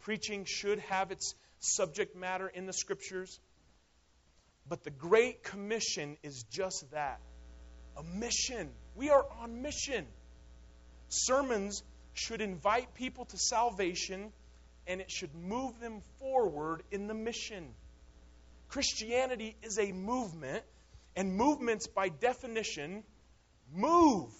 Preaching 0.00 0.46
should 0.46 0.78
have 0.78 1.10
its 1.10 1.34
subject 1.60 2.16
matter 2.16 2.48
in 2.48 2.64
the 2.64 2.72
Scriptures. 2.72 3.38
But 4.66 4.82
the 4.82 4.90
Great 4.90 5.42
Commission 5.44 6.16
is 6.22 6.44
just 6.44 6.90
that 6.92 7.20
a 7.98 8.02
mission. 8.02 8.70
We 8.94 9.10
are 9.10 9.24
on 9.42 9.60
mission. 9.62 10.06
Sermons 11.08 11.82
should 12.14 12.40
invite 12.40 12.94
people 12.94 13.26
to 13.26 13.38
salvation 13.38 14.32
and 14.86 15.00
it 15.00 15.10
should 15.10 15.34
move 15.34 15.78
them 15.80 16.00
forward 16.18 16.82
in 16.90 17.08
the 17.08 17.14
mission. 17.14 17.74
Christianity 18.68 19.56
is 19.62 19.78
a 19.78 19.92
movement, 19.92 20.64
and 21.14 21.34
movements, 21.34 21.86
by 21.86 22.08
definition, 22.08 23.02
move. 23.74 24.30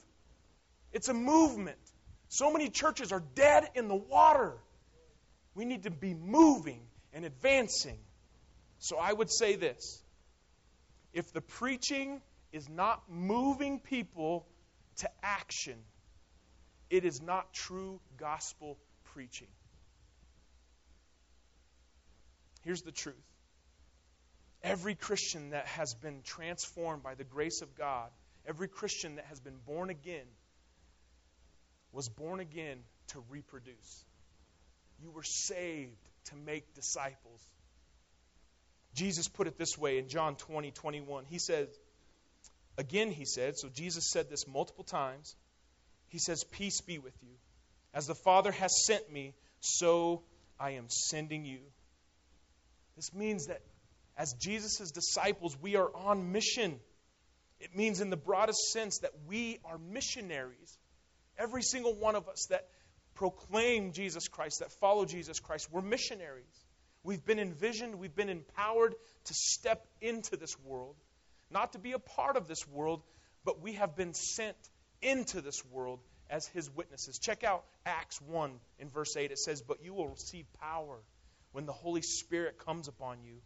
It's 0.97 1.11
a 1.11 1.15
movement. 1.15 1.77
So 2.29 2.51
many 2.51 2.71
churches 2.71 3.13
are 3.13 3.23
dead 3.35 3.69
in 3.75 3.87
the 3.87 3.95
water. 3.95 4.55
We 5.55 5.67
need 5.67 5.83
to 5.83 5.91
be 5.91 6.15
moving 6.15 6.81
and 7.13 7.27
advancing. 7.27 7.99
So 8.79 8.97
I 8.97 9.13
would 9.13 9.31
say 9.31 9.57
this 9.57 10.03
if 11.13 11.35
the 11.35 11.43
preaching 11.43 12.23
is 12.51 12.71
not 12.71 13.03
moving 13.11 13.79
people 13.79 14.47
to 15.01 15.11
action, 15.23 15.77
it 16.89 17.05
is 17.05 17.21
not 17.21 17.53
true 17.53 18.01
gospel 18.17 18.79
preaching. 19.13 19.49
Here's 22.63 22.81
the 22.81 22.91
truth 22.91 23.17
every 24.63 24.95
Christian 24.95 25.51
that 25.51 25.67
has 25.67 25.93
been 25.93 26.23
transformed 26.25 27.03
by 27.03 27.17
the 27.17 27.25
grace 27.25 27.61
of 27.61 27.77
God, 27.77 28.09
every 28.49 28.69
Christian 28.69 29.17
that 29.17 29.27
has 29.27 29.41
been 29.41 29.59
born 29.67 29.91
again, 29.91 30.25
was 31.97 32.11
born 32.11 32.41
again 32.41 32.77
to 33.09 33.25
reproduce. 33.31 34.05
You 35.03 35.11
were 35.11 35.23
saved 35.23 35.97
to 36.27 36.37
make 36.37 36.75
disciples. 36.75 37.41
Jesus 38.95 39.29
put 39.29 39.47
it 39.47 39.57
this 39.57 39.79
way 39.79 39.97
in 39.97 40.09
John 40.09 40.37
20, 40.37 40.73
21. 40.73 41.25
He 41.25 41.39
says, 41.39 41.69
again, 42.77 43.11
he 43.11 43.25
said, 43.25 43.57
so 43.57 43.71
Jesus 43.71 44.11
said 44.11 44.29
this 44.29 44.47
multiple 44.47 44.85
times. 44.85 45.35
He 46.09 46.19
says, 46.19 46.45
Peace 46.45 46.83
be 46.83 46.99
with 46.99 47.17
you. 47.23 47.33
As 47.95 48.07
the 48.07 48.15
Father 48.15 48.53
has 48.53 48.85
sent 48.85 49.11
me, 49.11 49.33
so 49.61 50.23
I 50.61 50.73
am 50.73 50.91
sending 50.91 51.47
you. 51.47 51.61
This 52.97 53.15
means 53.15 53.47
that 53.47 53.63
as 54.19 54.35
Jesus' 54.35 54.91
disciples, 54.91 55.57
we 55.63 55.77
are 55.77 55.91
on 55.95 56.33
mission. 56.33 56.79
It 57.59 57.75
means, 57.75 58.03
in 58.03 58.11
the 58.11 58.17
broadest 58.19 58.71
sense, 58.71 58.99
that 58.99 59.13
we 59.27 59.61
are 59.65 59.79
missionaries. 59.79 60.79
Every 61.39 61.63
single 61.63 61.95
one 61.95 62.17
of 62.17 62.29
us 62.29 62.47
that 62.51 62.67
proclaim 63.15 63.93
Jesus 63.93 64.29
Christ, 64.29 64.61
that 64.61 64.73
follow 64.73 65.05
Jesus 65.05 65.41
Christ, 65.41 65.69
we're 65.71 65.83
missionaries. 65.83 66.65
We've 67.03 67.25
been 67.25 67.39
envisioned, 67.39 67.97
we've 67.97 68.15
been 68.15 68.29
empowered 68.29 68.95
to 69.25 69.35
step 69.35 69.87
into 70.01 70.37
this 70.37 70.59
world, 70.61 70.97
not 71.51 71.73
to 71.73 71.79
be 71.79 71.93
a 71.93 71.99
part 71.99 72.37
of 72.37 72.49
this 72.49 72.67
world, 72.67 73.03
but 73.45 73.61
we 73.63 73.75
have 73.75 73.97
been 73.97 74.13
sent 74.13 74.57
into 75.03 75.41
this 75.41 75.65
world 75.67 76.01
as 76.29 76.47
his 76.49 76.69
witnesses. 76.75 77.19
Check 77.19 77.45
out 77.45 77.65
Acts 77.85 78.21
1 78.23 78.51
in 78.79 78.89
verse 78.91 79.17
8. 79.17 79.31
It 79.31 79.39
says, 79.39 79.63
But 79.63 79.85
you 79.85 79.95
will 79.95 80.09
receive 80.09 80.47
power 80.61 80.99
when 81.53 81.67
the 81.67 81.73
Holy 81.73 82.03
Spirit 82.03 82.59
comes 82.59 82.89
upon 82.89 83.23
you, 83.23 83.37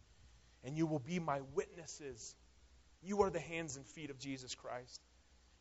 and 0.63 0.77
you 0.77 0.85
will 0.87 0.99
be 0.99 1.19
my 1.19 1.41
witnesses. 1.53 2.35
You 3.03 3.21
are 3.21 3.29
the 3.29 3.39
hands 3.39 3.77
and 3.77 3.85
feet 3.85 4.09
of 4.09 4.19
Jesus 4.19 4.55
Christ. 4.55 5.01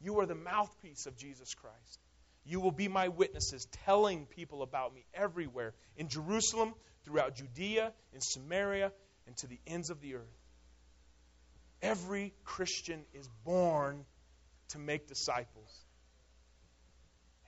You 0.01 0.21
are 0.21 0.27
the 0.27 0.35
mouthpiece 0.35 1.07
of 1.07 1.17
Jesus 1.17 1.55
Christ. 1.55 2.01
You 2.45 2.61
will 2.61 2.73
be 2.73 2.89
my 2.89 3.09
witnesses, 3.09 3.67
telling 3.85 4.27
people 4.27 4.63
about 4.63 4.95
me 4.95 5.05
everywhere 5.15 5.75
in 5.97 6.09
Jerusalem, 6.09 6.75
throughout 7.05 7.37
Judea, 7.37 7.93
in 8.13 8.21
Samaria, 8.21 8.93
and 9.27 9.37
to 9.39 9.47
the 9.47 9.59
ends 9.67 9.91
of 9.91 10.01
the 10.01 10.17
earth. 10.17 10.39
Every 11.83 12.35
Christian 12.45 13.05
is 13.15 13.29
born 13.45 14.05
to 14.71 14.79
make 14.79 15.07
disciples. 15.07 15.85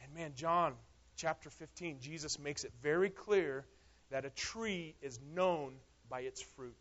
And 0.03 0.15
man, 0.15 0.33
John 0.35 0.75
chapter 1.17 1.51
15, 1.51 2.01
Jesus 2.01 2.39
makes 2.39 2.65
it 2.65 2.73
very 2.83 3.11
clear 3.11 3.65
that 4.11 4.25
a 4.25 4.31
tree 4.31 4.95
is 5.03 5.19
known 5.35 5.75
by 6.09 6.21
its 6.21 6.43
fruit. 6.57 6.77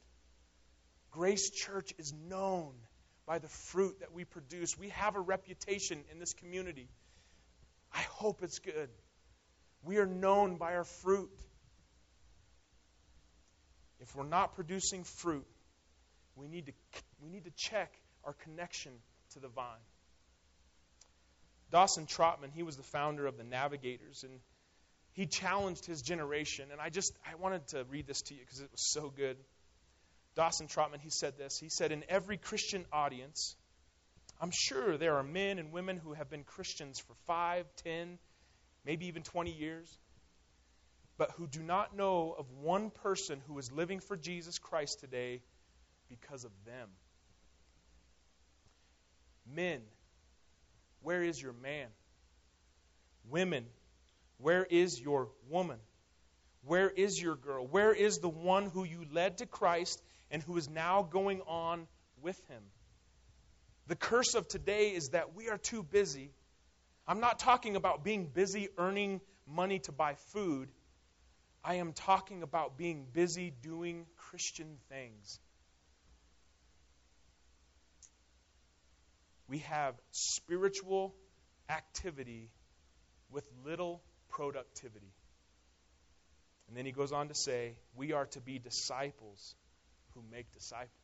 Grace 1.11 1.49
Church 1.49 1.93
is 1.97 2.13
known 2.13 2.73
by 3.25 3.39
the 3.39 3.47
fruit 3.47 3.99
that 3.99 4.13
we 4.13 4.23
produce. 4.23 4.77
We 4.77 4.89
have 4.89 5.15
a 5.15 5.19
reputation 5.19 6.03
in 6.11 6.19
this 6.19 6.33
community. 6.33 6.89
I 7.93 8.01
hope 8.01 8.43
it's 8.43 8.59
good. 8.59 8.89
We 9.83 9.97
are 9.97 10.05
known 10.05 10.57
by 10.57 10.75
our 10.75 10.83
fruit. 10.83 11.31
If 13.99 14.15
we're 14.15 14.25
not 14.25 14.55
producing 14.55 15.03
fruit, 15.03 15.45
we 16.35 16.47
need 16.47 16.67
to, 16.67 16.73
we 17.21 17.29
need 17.29 17.45
to 17.45 17.51
check 17.51 17.93
our 18.23 18.33
connection 18.33 18.91
to 19.33 19.39
the 19.39 19.47
vine. 19.47 19.85
Dawson 21.71 22.05
Trotman, 22.05 22.51
he 22.53 22.63
was 22.63 22.77
the 22.77 22.83
founder 22.83 23.25
of 23.25 23.37
the 23.37 23.43
Navigators, 23.43 24.23
and 24.23 24.39
he 25.13 25.25
challenged 25.25 25.85
his 25.85 26.01
generation. 26.01 26.67
And 26.71 26.81
I 26.81 26.89
just 26.89 27.13
I 27.25 27.35
wanted 27.35 27.67
to 27.69 27.85
read 27.89 28.07
this 28.07 28.21
to 28.23 28.33
you 28.33 28.41
because 28.41 28.59
it 28.59 28.69
was 28.71 28.81
so 28.81 29.09
good. 29.09 29.37
Dawson 30.35 30.67
Trotman, 30.67 30.99
he 31.01 31.09
said 31.09 31.37
this. 31.37 31.59
He 31.59 31.69
said, 31.69 31.91
In 31.91 32.03
every 32.09 32.37
Christian 32.37 32.85
audience, 32.91 33.55
I'm 34.41 34.49
sure 34.49 34.97
there 34.97 35.17
are 35.17 35.23
men 35.23 35.59
and 35.59 35.71
women 35.71 35.97
who 35.97 36.13
have 36.13 36.31
been 36.31 36.43
Christians 36.43 36.99
for 36.99 37.13
five, 37.27 37.67
ten, 37.83 38.17
maybe 38.83 39.05
even 39.05 39.21
20 39.21 39.51
years, 39.51 39.95
but 41.19 41.29
who 41.37 41.45
do 41.45 41.61
not 41.61 41.95
know 41.95 42.35
of 42.35 42.49
one 42.59 42.89
person 42.89 43.39
who 43.47 43.59
is 43.59 43.71
living 43.71 43.99
for 43.99 44.17
Jesus 44.17 44.57
Christ 44.57 44.99
today 44.99 45.43
because 46.09 46.43
of 46.43 46.51
them. 46.65 46.89
Men, 49.45 49.81
where 51.03 51.21
is 51.21 51.39
your 51.39 51.53
man? 51.53 51.87
Women, 53.29 53.67
where 54.39 54.65
is 54.67 54.99
your 54.99 55.29
woman? 55.49 55.77
Where 56.63 56.89
is 56.89 57.21
your 57.21 57.35
girl? 57.35 57.67
Where 57.67 57.93
is 57.93 58.17
the 58.17 58.29
one 58.29 58.65
who 58.65 58.85
you 58.85 59.05
led 59.11 59.37
to 59.37 59.45
Christ 59.45 60.01
and 60.31 60.41
who 60.41 60.57
is 60.57 60.67
now 60.67 61.03
going 61.03 61.41
on 61.41 61.85
with 62.23 62.41
him? 62.47 62.63
The 63.91 63.97
curse 63.97 64.35
of 64.35 64.47
today 64.47 64.93
is 64.93 65.09
that 65.09 65.35
we 65.35 65.49
are 65.49 65.57
too 65.57 65.83
busy. 65.83 66.31
I'm 67.05 67.19
not 67.19 67.39
talking 67.39 67.75
about 67.75 68.05
being 68.05 68.25
busy 68.25 68.69
earning 68.77 69.19
money 69.45 69.79
to 69.79 69.91
buy 69.91 70.15
food. 70.31 70.69
I 71.61 71.73
am 71.73 71.91
talking 71.91 72.41
about 72.41 72.77
being 72.77 73.05
busy 73.11 73.51
doing 73.61 74.05
Christian 74.15 74.77
things. 74.87 75.41
We 79.49 79.57
have 79.57 79.95
spiritual 80.11 81.13
activity 81.67 82.49
with 83.29 83.45
little 83.65 84.01
productivity. 84.29 85.11
And 86.69 86.77
then 86.77 86.85
he 86.85 86.93
goes 86.93 87.11
on 87.11 87.27
to 87.27 87.35
say, 87.35 87.75
We 87.93 88.13
are 88.13 88.27
to 88.27 88.39
be 88.39 88.57
disciples 88.57 89.53
who 90.13 90.23
make 90.31 90.49
disciples. 90.53 91.00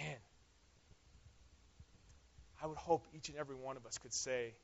Man, 0.00 0.16
I 2.62 2.66
would 2.66 2.78
hope 2.78 3.06
each 3.14 3.28
and 3.28 3.36
every 3.36 3.56
one 3.56 3.76
of 3.76 3.84
us 3.84 3.98
could 3.98 4.14
say 4.14 4.54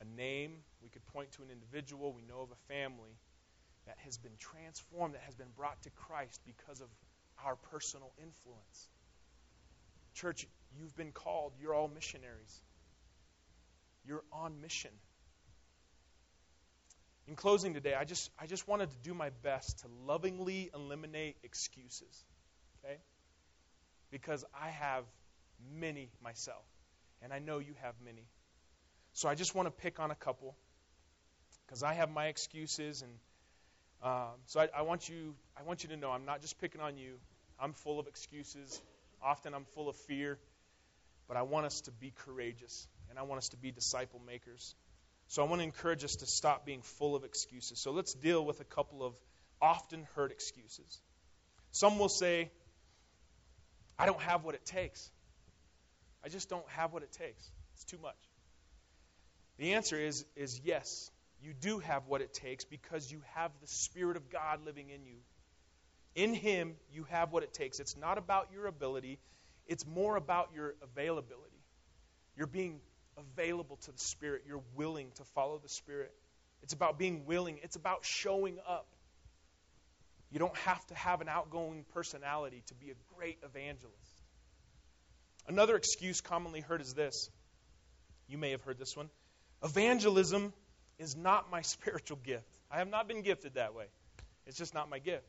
a 0.00 0.04
name, 0.04 0.52
we 0.82 0.88
could 0.88 1.06
point 1.06 1.30
to 1.32 1.42
an 1.42 1.50
individual, 1.50 2.12
we 2.12 2.22
know 2.22 2.40
of 2.40 2.50
a 2.50 2.72
family 2.72 3.16
that 3.86 3.96
has 4.04 4.18
been 4.18 4.36
transformed, 4.38 5.14
that 5.14 5.22
has 5.22 5.34
been 5.34 5.50
brought 5.56 5.80
to 5.82 5.90
Christ 5.90 6.40
because 6.44 6.80
of 6.80 6.88
our 7.44 7.56
personal 7.70 8.10
influence. 8.18 8.88
Church, 10.14 10.46
you've 10.76 10.96
been 10.96 11.12
called, 11.12 11.52
you're 11.60 11.74
all 11.74 11.88
missionaries. 11.88 12.60
You're 14.04 14.24
on 14.32 14.60
mission. 14.60 14.90
In 17.28 17.36
closing 17.36 17.74
today, 17.74 17.94
I 17.94 18.04
just, 18.04 18.30
I 18.40 18.46
just 18.46 18.66
wanted 18.66 18.90
to 18.90 18.96
do 19.04 19.14
my 19.14 19.30
best 19.42 19.80
to 19.80 19.86
lovingly 20.04 20.70
eliminate 20.74 21.36
excuses. 21.44 22.24
Okay? 22.84 22.96
Because 24.10 24.44
I 24.60 24.68
have 24.68 25.04
many 25.74 26.10
myself. 26.22 26.64
And 27.22 27.32
I 27.32 27.38
know 27.38 27.58
you 27.58 27.74
have 27.82 27.94
many. 28.04 28.26
So 29.12 29.28
I 29.28 29.34
just 29.34 29.54
want 29.54 29.66
to 29.66 29.70
pick 29.70 30.00
on 30.00 30.10
a 30.10 30.14
couple. 30.14 30.56
Because 31.66 31.82
I 31.82 31.94
have 31.94 32.10
my 32.10 32.26
excuses. 32.26 33.02
And 33.02 33.12
um, 34.02 34.38
so 34.46 34.60
I, 34.60 34.68
I, 34.78 34.82
want 34.82 35.08
you, 35.08 35.34
I 35.58 35.62
want 35.62 35.82
you 35.82 35.90
to 35.90 35.96
know 35.96 36.10
I'm 36.10 36.24
not 36.24 36.40
just 36.40 36.60
picking 36.60 36.80
on 36.80 36.96
you. 36.96 37.14
I'm 37.58 37.72
full 37.72 37.98
of 38.00 38.06
excuses. 38.06 38.80
Often 39.22 39.54
I'm 39.54 39.64
full 39.74 39.88
of 39.88 39.96
fear. 39.96 40.38
But 41.28 41.36
I 41.36 41.42
want 41.42 41.66
us 41.66 41.82
to 41.82 41.92
be 41.92 42.12
courageous, 42.24 42.88
and 43.08 43.16
I 43.16 43.22
want 43.22 43.38
us 43.38 43.50
to 43.50 43.56
be 43.56 43.70
disciple 43.70 44.20
makers. 44.26 44.74
So 45.28 45.44
I 45.44 45.48
want 45.48 45.60
to 45.60 45.64
encourage 45.64 46.02
us 46.02 46.16
to 46.16 46.26
stop 46.26 46.66
being 46.66 46.82
full 46.82 47.14
of 47.14 47.22
excuses. 47.22 47.78
So 47.78 47.92
let's 47.92 48.14
deal 48.14 48.44
with 48.44 48.60
a 48.60 48.64
couple 48.64 49.04
of 49.04 49.14
often 49.62 50.08
heard 50.16 50.32
excuses. 50.32 51.00
Some 51.70 52.00
will 52.00 52.08
say, 52.08 52.50
I 54.00 54.06
don't 54.06 54.20
have 54.22 54.44
what 54.44 54.54
it 54.54 54.64
takes. 54.64 55.10
I 56.24 56.30
just 56.30 56.48
don't 56.48 56.66
have 56.70 56.94
what 56.94 57.02
it 57.02 57.12
takes. 57.12 57.50
It's 57.74 57.84
too 57.84 57.98
much. 58.00 58.16
The 59.58 59.74
answer 59.74 59.96
is, 59.96 60.24
is 60.36 60.58
yes, 60.64 61.10
you 61.42 61.52
do 61.52 61.80
have 61.80 62.06
what 62.06 62.22
it 62.22 62.32
takes 62.32 62.64
because 62.64 63.12
you 63.12 63.20
have 63.34 63.50
the 63.60 63.66
Spirit 63.66 64.16
of 64.16 64.30
God 64.30 64.64
living 64.64 64.88
in 64.88 65.04
you. 65.04 65.16
In 66.14 66.32
Him, 66.32 66.76
you 66.90 67.04
have 67.10 67.30
what 67.30 67.42
it 67.42 67.52
takes. 67.52 67.78
It's 67.78 67.94
not 67.94 68.16
about 68.16 68.48
your 68.54 68.66
ability, 68.66 69.18
it's 69.66 69.86
more 69.86 70.16
about 70.16 70.48
your 70.54 70.76
availability. 70.82 71.60
You're 72.38 72.46
being 72.46 72.80
available 73.18 73.76
to 73.84 73.92
the 73.92 73.98
Spirit, 73.98 74.44
you're 74.46 74.62
willing 74.76 75.10
to 75.16 75.24
follow 75.34 75.58
the 75.58 75.68
Spirit. 75.68 76.12
It's 76.62 76.72
about 76.72 76.98
being 76.98 77.26
willing, 77.26 77.60
it's 77.62 77.76
about 77.76 78.06
showing 78.06 78.56
up. 78.66 78.86
You 80.30 80.38
don't 80.38 80.56
have 80.58 80.84
to 80.86 80.94
have 80.94 81.20
an 81.20 81.28
outgoing 81.28 81.84
personality 81.92 82.62
to 82.66 82.74
be 82.74 82.90
a 82.90 82.94
great 83.16 83.38
evangelist. 83.44 83.96
Another 85.48 85.76
excuse 85.76 86.20
commonly 86.20 86.60
heard 86.60 86.80
is 86.80 86.94
this. 86.94 87.28
You 88.28 88.38
may 88.38 88.52
have 88.52 88.62
heard 88.62 88.78
this 88.78 88.96
one. 88.96 89.10
Evangelism 89.64 90.52
is 90.98 91.16
not 91.16 91.50
my 91.50 91.62
spiritual 91.62 92.18
gift. 92.24 92.46
I 92.70 92.78
have 92.78 92.88
not 92.88 93.08
been 93.08 93.22
gifted 93.22 93.54
that 93.54 93.74
way. 93.74 93.86
It's 94.46 94.56
just 94.56 94.74
not 94.74 94.88
my 94.88 94.98
gift. 94.98 95.26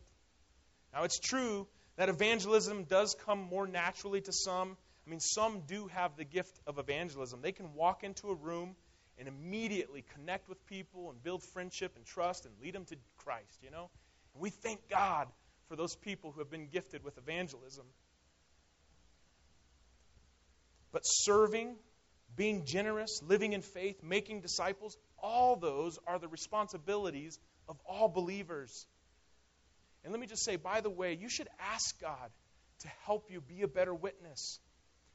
Now, 0.94 1.04
it's 1.04 1.20
true 1.20 1.68
that 1.98 2.10
evangelism 2.10 2.84
does 2.84 3.16
come 3.26 3.40
more 3.40 3.68
naturally 3.68 4.22
to 4.22 4.32
some. 4.32 4.78
I 5.06 5.10
mean, 5.10 5.20
some 5.20 5.62
do 5.68 5.88
have 5.88 6.16
the 6.18 6.24
gift 6.24 6.60
of 6.68 6.78
evangelism. 6.78 7.42
They 7.42 7.52
can 7.52 7.74
walk 7.74 8.04
into 8.04 8.30
a 8.30 8.36
room 8.36 8.76
and 9.18 9.28
immediately 9.28 10.04
connect 10.14 10.48
with 10.50 10.66
people 10.68 11.10
and 11.10 11.22
build 11.24 11.44
friendship 11.44 11.94
and 11.96 12.06
trust 12.06 12.46
and 12.46 12.54
lead 12.62 12.76
them 12.76 12.86
to 12.86 12.96
Christ, 13.18 13.60
you 13.64 13.72
know? 13.72 13.90
We 14.40 14.50
thank 14.50 14.90
God 14.90 15.28
for 15.68 15.76
those 15.76 15.96
people 15.96 16.32
who 16.32 16.40
have 16.40 16.50
been 16.50 16.68
gifted 16.68 17.04
with 17.04 17.18
evangelism. 17.18 17.86
But 20.92 21.04
serving, 21.04 21.76
being 22.36 22.66
generous, 22.66 23.22
living 23.26 23.54
in 23.54 23.62
faith, 23.62 24.04
making 24.04 24.42
disciples, 24.42 24.98
all 25.22 25.56
those 25.56 26.00
are 26.08 26.20
the 26.20 26.28
responsibilities 26.28 27.40
of 27.70 27.78
all 27.86 28.10
believers. 28.10 28.86
And 30.04 30.12
let 30.12 30.20
me 30.20 30.28
just 30.28 30.44
say, 30.44 30.56
by 30.56 30.82
the 30.82 30.90
way, 30.90 31.18
you 31.20 31.30
should 31.30 31.48
ask 31.74 32.00
God 32.02 32.32
to 32.80 32.88
help 33.06 33.30
you 33.30 33.42
be 33.42 33.62
a 33.62 33.68
better 33.68 33.94
witness, 33.94 34.60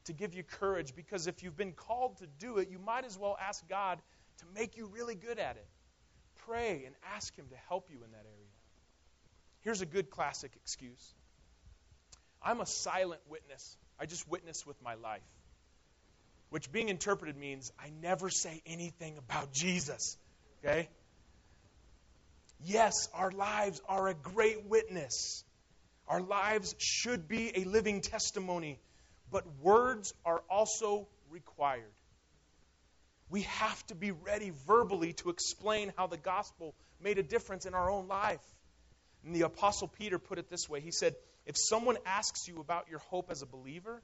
to 0.04 0.12
give 0.12 0.34
you 0.34 0.42
courage, 0.42 0.94
because 0.94 1.26
if 1.26 1.42
you've 1.42 1.56
been 1.56 1.72
called 1.72 2.18
to 2.18 2.26
do 2.38 2.58
it, 2.58 2.70
you 2.70 2.78
might 2.78 3.04
as 3.04 3.18
well 3.18 3.36
ask 3.40 3.68
God 3.68 3.98
to 4.38 4.44
make 4.54 4.76
you 4.76 4.86
really 4.86 5.14
good 5.14 5.38
at 5.38 5.56
it. 5.56 5.66
Pray 6.46 6.84
and 6.86 6.94
ask 7.14 7.36
Him 7.36 7.46
to 7.50 7.56
help 7.68 7.88
you 7.90 7.98
in 8.04 8.12
that 8.12 8.24
area. 8.24 8.45
Here's 9.66 9.80
a 9.80 9.86
good 9.86 10.10
classic 10.10 10.52
excuse 10.62 11.12
I'm 12.40 12.60
a 12.60 12.66
silent 12.66 13.20
witness. 13.28 13.76
I 13.98 14.06
just 14.06 14.28
witness 14.30 14.64
with 14.64 14.80
my 14.80 14.94
life. 14.94 15.26
Which 16.50 16.70
being 16.70 16.88
interpreted 16.88 17.36
means 17.36 17.72
I 17.76 17.90
never 18.00 18.30
say 18.30 18.62
anything 18.64 19.18
about 19.18 19.52
Jesus. 19.52 20.16
Okay? 20.64 20.88
Yes, 22.64 23.08
our 23.12 23.32
lives 23.32 23.82
are 23.88 24.06
a 24.06 24.14
great 24.14 24.66
witness. 24.66 25.42
Our 26.06 26.20
lives 26.20 26.76
should 26.78 27.26
be 27.26 27.50
a 27.58 27.64
living 27.64 28.02
testimony, 28.02 28.78
but 29.32 29.42
words 29.60 30.14
are 30.24 30.44
also 30.48 31.08
required. 31.28 31.82
We 33.30 33.42
have 33.42 33.84
to 33.88 33.96
be 33.96 34.12
ready 34.12 34.52
verbally 34.68 35.14
to 35.14 35.30
explain 35.30 35.92
how 35.96 36.06
the 36.06 36.18
gospel 36.18 36.76
made 37.02 37.18
a 37.18 37.24
difference 37.24 37.66
in 37.66 37.74
our 37.74 37.90
own 37.90 38.06
life. 38.06 38.38
And 39.26 39.34
the 39.34 39.42
Apostle 39.42 39.88
Peter 39.88 40.20
put 40.20 40.38
it 40.38 40.48
this 40.48 40.68
way 40.68 40.80
He 40.80 40.92
said, 40.92 41.16
If 41.44 41.56
someone 41.58 41.98
asks 42.06 42.46
you 42.46 42.60
about 42.60 42.88
your 42.88 43.00
hope 43.00 43.30
as 43.30 43.42
a 43.42 43.46
believer, 43.46 44.00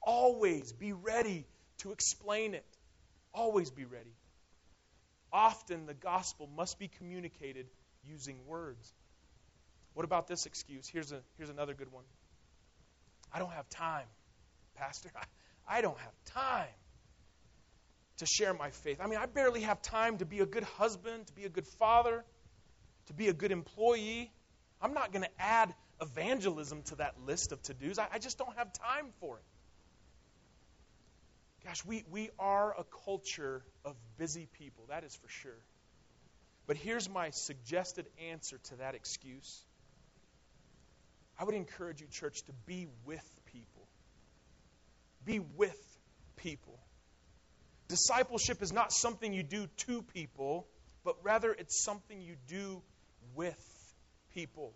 always 0.00 0.72
be 0.72 0.94
ready 0.94 1.46
to 1.78 1.92
explain 1.92 2.54
it. 2.54 2.64
Always 3.34 3.70
be 3.70 3.84
ready. 3.84 4.14
Often 5.30 5.86
the 5.86 5.94
gospel 5.94 6.48
must 6.56 6.78
be 6.78 6.88
communicated 6.88 7.66
using 8.04 8.46
words. 8.46 8.92
What 9.94 10.04
about 10.04 10.26
this 10.26 10.46
excuse? 10.46 10.88
Here's, 10.88 11.12
a, 11.12 11.20
here's 11.36 11.50
another 11.50 11.74
good 11.74 11.92
one. 11.92 12.04
I 13.32 13.38
don't 13.38 13.52
have 13.52 13.68
time, 13.68 14.06
Pastor. 14.74 15.10
I, 15.14 15.24
I 15.78 15.80
don't 15.80 15.98
have 15.98 16.12
time 16.24 16.74
to 18.18 18.26
share 18.26 18.52
my 18.52 18.70
faith. 18.70 18.98
I 19.00 19.06
mean, 19.06 19.18
I 19.18 19.26
barely 19.26 19.62
have 19.62 19.80
time 19.82 20.18
to 20.18 20.24
be 20.24 20.40
a 20.40 20.46
good 20.46 20.64
husband, 20.64 21.26
to 21.26 21.32
be 21.32 21.44
a 21.44 21.48
good 21.48 21.66
father, 21.78 22.24
to 23.06 23.12
be 23.12 23.28
a 23.28 23.32
good 23.32 23.52
employee. 23.52 24.32
I'm 24.82 24.94
not 24.94 25.12
going 25.12 25.22
to 25.22 25.30
add 25.38 25.72
evangelism 26.00 26.82
to 26.84 26.96
that 26.96 27.14
list 27.24 27.52
of 27.52 27.62
to 27.62 27.74
dos. 27.74 27.98
I, 27.98 28.08
I 28.14 28.18
just 28.18 28.36
don't 28.36 28.56
have 28.56 28.72
time 28.72 29.06
for 29.20 29.36
it. 29.36 29.44
Gosh, 31.64 31.84
we, 31.84 32.04
we 32.10 32.30
are 32.38 32.74
a 32.76 32.84
culture 33.04 33.62
of 33.84 33.94
busy 34.18 34.48
people, 34.58 34.84
that 34.88 35.04
is 35.04 35.14
for 35.14 35.28
sure. 35.28 35.62
But 36.66 36.76
here's 36.76 37.08
my 37.08 37.30
suggested 37.30 38.06
answer 38.30 38.58
to 38.70 38.76
that 38.76 38.96
excuse. 38.96 39.62
I 41.38 41.44
would 41.44 41.54
encourage 41.54 42.00
you, 42.00 42.08
church, 42.10 42.42
to 42.46 42.52
be 42.66 42.88
with 43.04 43.24
people. 43.46 43.86
Be 45.24 45.38
with 45.38 45.78
people. 46.36 46.78
Discipleship 47.88 48.62
is 48.62 48.72
not 48.72 48.92
something 48.92 49.32
you 49.32 49.42
do 49.42 49.68
to 49.86 50.02
people, 50.02 50.66
but 51.04 51.16
rather 51.22 51.52
it's 51.52 51.84
something 51.84 52.20
you 52.20 52.36
do 52.48 52.82
with 53.34 53.71
people. 54.34 54.72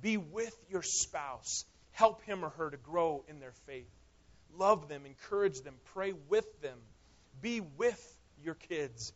Be 0.00 0.16
with 0.16 0.56
your 0.70 0.82
spouse. 0.82 1.64
Help 1.92 2.22
him 2.22 2.44
or 2.44 2.50
her 2.50 2.70
to 2.70 2.76
grow 2.76 3.24
in 3.28 3.40
their 3.40 3.52
faith. 3.66 3.90
Love 4.56 4.88
them, 4.88 5.06
encourage 5.06 5.60
them, 5.60 5.74
pray 5.94 6.12
with 6.28 6.60
them. 6.60 6.78
Be 7.40 7.60
with 7.60 8.16
your 8.42 8.54
kids. 8.54 9.12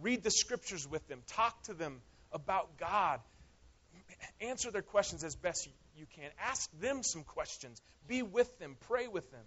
Read 0.00 0.22
the 0.22 0.30
scriptures 0.30 0.88
with 0.88 1.06
them. 1.08 1.22
Talk 1.28 1.62
to 1.64 1.74
them 1.74 2.00
about 2.32 2.78
God. 2.78 3.20
Answer 4.40 4.70
their 4.70 4.82
questions 4.82 5.24
as 5.24 5.34
best 5.36 5.68
you 5.96 6.06
can. 6.16 6.30
Ask 6.40 6.70
them 6.80 7.02
some 7.02 7.24
questions. 7.24 7.80
Be 8.08 8.22
with 8.22 8.58
them. 8.58 8.76
Pray 8.88 9.06
with 9.08 9.30
them. 9.30 9.44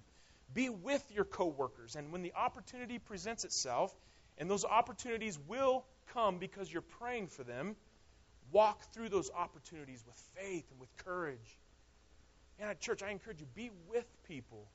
Be 0.53 0.69
with 0.69 1.03
your 1.13 1.25
coworkers. 1.25 1.95
And 1.95 2.11
when 2.11 2.21
the 2.21 2.33
opportunity 2.35 2.99
presents 2.99 3.43
itself, 3.43 3.93
and 4.37 4.49
those 4.49 4.65
opportunities 4.65 5.39
will 5.47 5.85
come 6.13 6.37
because 6.37 6.71
you're 6.71 6.81
praying 6.81 7.27
for 7.27 7.43
them, 7.43 7.75
walk 8.51 8.81
through 8.93 9.09
those 9.09 9.29
opportunities 9.35 10.03
with 10.05 10.15
faith 10.35 10.65
and 10.71 10.79
with 10.79 10.89
courage. 10.97 11.59
And 12.59 12.69
at 12.69 12.79
church, 12.79 13.03
I 13.03 13.09
encourage 13.09 13.39
you 13.39 13.47
be 13.53 13.71
with 13.89 14.05
people. 14.27 14.65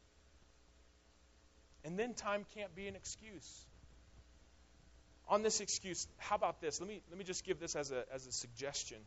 And 1.85 1.99
then 1.99 2.15
time 2.15 2.45
can't 2.55 2.75
be 2.75 2.89
an 2.89 2.97
excuse 2.97 3.67
on 5.31 5.43
this 5.43 5.61
excuse, 5.61 6.09
how 6.19 6.35
about 6.35 6.61
this? 6.61 6.81
Let 6.81 6.89
me, 6.89 7.01
let 7.09 7.17
me 7.17 7.25
just 7.25 7.45
give 7.45 7.61
this 7.61 7.77
as 7.77 7.93
a, 7.93 8.05
as 8.13 8.27
a 8.27 8.33
suggestion. 8.33 8.99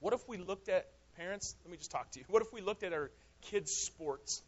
What 0.00 0.12
if 0.12 0.28
we 0.28 0.36
looked 0.36 0.68
at, 0.68 0.88
parents, 1.16 1.54
let 1.64 1.70
me 1.70 1.76
just 1.76 1.92
talk 1.92 2.10
to 2.10 2.18
you. 2.18 2.24
What 2.28 2.42
if 2.42 2.52
we 2.52 2.60
looked 2.60 2.82
at 2.82 2.92
our 2.92 3.10
kids' 3.42 3.70
sports 3.70 4.42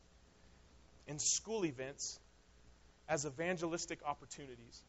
and 1.07 1.21
school 1.21 1.65
events 1.65 2.19
as 3.09 3.25
evangelistic 3.25 4.01
opportunities? 4.05 4.83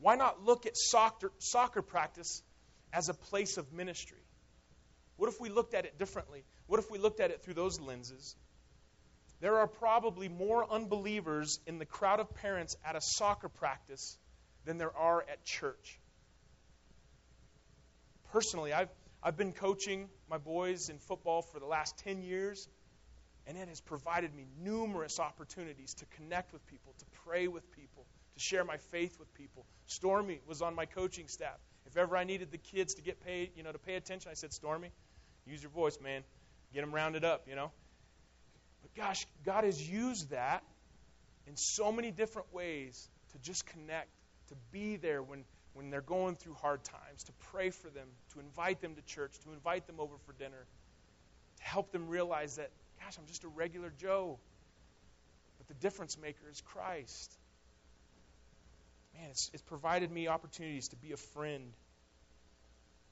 Why 0.00 0.16
not 0.16 0.44
look 0.44 0.66
at 0.66 0.76
soccer, 0.76 1.30
soccer 1.38 1.82
practice 1.82 2.42
as 2.92 3.08
a 3.08 3.14
place 3.14 3.56
of 3.56 3.72
ministry? 3.72 4.18
What 5.16 5.28
if 5.28 5.40
we 5.40 5.48
looked 5.48 5.74
at 5.74 5.84
it 5.84 5.98
differently? 5.98 6.44
What 6.66 6.78
if 6.80 6.90
we 6.90 6.98
looked 6.98 7.20
at 7.20 7.30
it 7.30 7.42
through 7.42 7.54
those 7.54 7.80
lenses? 7.80 8.36
There 9.40 9.58
are 9.58 9.66
probably 9.66 10.28
more 10.28 10.70
unbelievers 10.70 11.60
in 11.66 11.78
the 11.78 11.84
crowd 11.84 12.20
of 12.20 12.34
parents 12.36 12.76
at 12.84 12.96
a 12.96 13.00
soccer 13.00 13.48
practice 13.48 14.18
than 14.64 14.78
there 14.78 14.94
are 14.96 15.22
at 15.22 15.44
church. 15.44 16.00
Personally, 18.32 18.72
I've, 18.72 18.88
I've 19.22 19.36
been 19.36 19.52
coaching 19.52 20.08
my 20.28 20.38
boys 20.38 20.88
in 20.88 20.98
football 20.98 21.42
for 21.42 21.60
the 21.60 21.66
last 21.66 21.98
10 21.98 22.22
years, 22.22 22.68
and 23.46 23.56
it 23.56 23.68
has 23.68 23.80
provided 23.80 24.34
me 24.34 24.46
numerous 24.62 25.20
opportunities 25.20 25.94
to 25.94 26.06
connect 26.16 26.52
with 26.52 26.66
people, 26.66 26.94
to 26.98 27.04
pray 27.24 27.46
with 27.46 27.70
people, 27.72 28.04
to 28.34 28.40
share 28.40 28.64
my 28.64 28.78
faith 28.90 29.18
with 29.18 29.32
people. 29.34 29.64
Stormy 29.86 30.40
was 30.46 30.62
on 30.62 30.74
my 30.74 30.86
coaching 30.86 31.28
staff. 31.28 31.58
If 31.86 31.96
ever 31.96 32.16
I 32.16 32.24
needed 32.24 32.50
the 32.50 32.58
kids 32.58 32.94
to 32.94 33.02
get 33.02 33.24
paid, 33.24 33.50
you 33.56 33.62
know, 33.62 33.72
to 33.72 33.78
pay 33.78 33.94
attention, 33.94 34.30
I 34.30 34.34
said, 34.34 34.52
Stormy, 34.52 34.90
use 35.46 35.62
your 35.62 35.70
voice, 35.70 35.98
man. 36.02 36.22
Get 36.74 36.80
them 36.80 36.94
rounded 36.94 37.24
up, 37.24 37.46
you 37.48 37.54
know. 37.54 37.70
But 38.82 38.94
gosh, 38.94 39.26
God 39.44 39.64
has 39.64 39.88
used 39.88 40.30
that 40.30 40.62
in 41.46 41.56
so 41.56 41.92
many 41.92 42.10
different 42.10 42.52
ways 42.52 43.08
to 43.32 43.38
just 43.38 43.66
connect 43.66 44.08
to 44.48 44.54
be 44.72 44.96
there 44.96 45.22
when, 45.22 45.44
when 45.74 45.90
they're 45.90 46.00
going 46.00 46.36
through 46.36 46.54
hard 46.54 46.82
times, 46.84 47.24
to 47.24 47.32
pray 47.50 47.70
for 47.70 47.88
them, 47.88 48.08
to 48.32 48.40
invite 48.40 48.80
them 48.80 48.94
to 48.94 49.02
church, 49.02 49.32
to 49.44 49.52
invite 49.52 49.86
them 49.86 49.96
over 49.98 50.14
for 50.26 50.32
dinner. 50.32 50.66
to 51.58 51.62
help 51.64 51.92
them 51.92 52.08
realize 52.08 52.56
that, 52.56 52.70
gosh, 53.00 53.16
I'm 53.18 53.26
just 53.26 53.44
a 53.44 53.48
regular 53.48 53.92
Joe. 53.98 54.38
But 55.58 55.68
the 55.68 55.74
difference 55.74 56.18
maker 56.18 56.48
is 56.50 56.60
Christ. 56.60 57.32
It's, 59.36 59.50
it's 59.52 59.62
provided 59.62 60.10
me 60.10 60.28
opportunities 60.28 60.88
to 60.88 60.96
be 60.96 61.12
a 61.12 61.18
friend. 61.18 61.74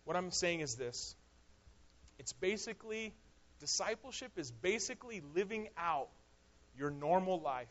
What 0.07 0.17
I'm 0.17 0.31
saying 0.31 0.61
is 0.61 0.75
this 0.75 1.15
it's 2.19 2.33
basically, 2.33 3.13
discipleship 3.61 4.33
is 4.39 4.51
basically 4.51 5.23
living 5.35 5.69
out 5.77 6.09
your 6.79 6.91
normal 6.91 7.43
life, 7.43 7.69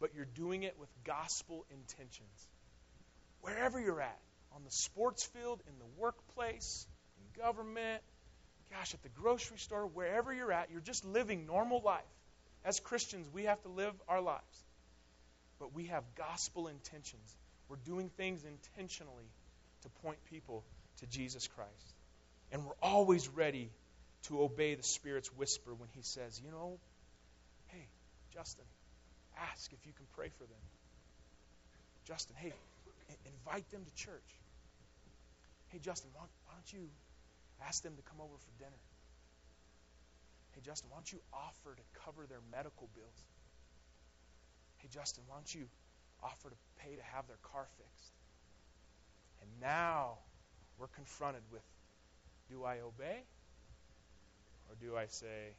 but 0.00 0.14
you're 0.14 0.24
doing 0.36 0.62
it 0.62 0.76
with 0.80 0.88
gospel 1.04 1.66
intentions. 1.70 2.48
Wherever 3.42 3.78
you're 3.78 4.00
at, 4.00 4.18
on 4.56 4.64
the 4.64 4.70
sports 4.70 5.22
field, 5.26 5.60
in 5.68 5.78
the 5.78 6.00
workplace, 6.00 6.86
in 7.18 7.42
government, 7.42 8.00
gosh, 8.70 8.94
at 8.94 9.02
the 9.02 9.10
grocery 9.10 9.58
store, 9.58 9.86
wherever 9.86 10.32
you're 10.32 10.50
at, 10.50 10.70
you're 10.70 10.80
just 10.80 11.04
living 11.04 11.44
normal 11.44 11.82
life. 11.84 12.00
As 12.64 12.80
Christians, 12.80 13.28
we 13.30 13.44
have 13.44 13.60
to 13.64 13.68
live 13.68 13.92
our 14.08 14.22
lives. 14.22 14.64
But 15.58 15.74
we 15.74 15.86
have 15.86 16.04
gospel 16.16 16.68
intentions. 16.68 17.36
We're 17.68 17.76
doing 17.84 18.10
things 18.16 18.44
intentionally 18.44 19.30
to 19.82 19.88
point 20.02 20.18
people 20.30 20.64
to 20.98 21.06
Jesus 21.06 21.48
Christ. 21.48 21.94
And 22.52 22.64
we're 22.64 22.80
always 22.82 23.28
ready 23.28 23.70
to 24.24 24.42
obey 24.42 24.74
the 24.74 24.82
Spirit's 24.82 25.28
whisper 25.36 25.74
when 25.74 25.88
He 25.94 26.02
says, 26.02 26.40
you 26.44 26.50
know, 26.50 26.78
hey, 27.68 27.86
Justin, 28.32 28.64
ask 29.50 29.72
if 29.72 29.86
you 29.86 29.92
can 29.92 30.06
pray 30.16 30.30
for 30.38 30.44
them. 30.44 30.62
Justin, 32.06 32.36
hey, 32.38 32.52
invite 33.26 33.68
them 33.70 33.84
to 33.84 33.94
church. 33.94 34.30
Hey, 35.68 35.78
Justin, 35.78 36.10
why, 36.14 36.24
don't 36.24 36.72
you 36.72 36.88
ask 37.66 37.82
them 37.82 37.94
to 37.96 38.02
come 38.02 38.20
over 38.20 38.32
for 38.32 38.52
dinner? 38.58 38.80
Hey, 40.52 40.62
Justin, 40.64 40.90
why 40.90 40.98
don't 40.98 41.12
you 41.12 41.20
offer 41.32 41.76
to 41.76 41.84
cover 42.04 42.26
their 42.26 42.40
medical 42.50 42.88
bills? 42.94 43.20
Hey, 44.78 44.88
Justin, 44.90 45.24
why 45.26 45.36
don't 45.36 45.54
you 45.54 45.66
offer 46.22 46.50
to 46.50 46.56
pay 46.80 46.96
to 46.96 47.02
have 47.14 47.26
their 47.26 47.38
car 47.42 47.66
fixed? 47.76 48.12
And 49.42 49.50
now 49.60 50.18
we're 50.78 50.88
confronted 50.88 51.42
with 51.52 51.62
do 52.50 52.64
I 52.64 52.80
obey? 52.80 53.22
Or 54.68 54.74
do 54.80 54.96
I 54.96 55.06
say, 55.06 55.54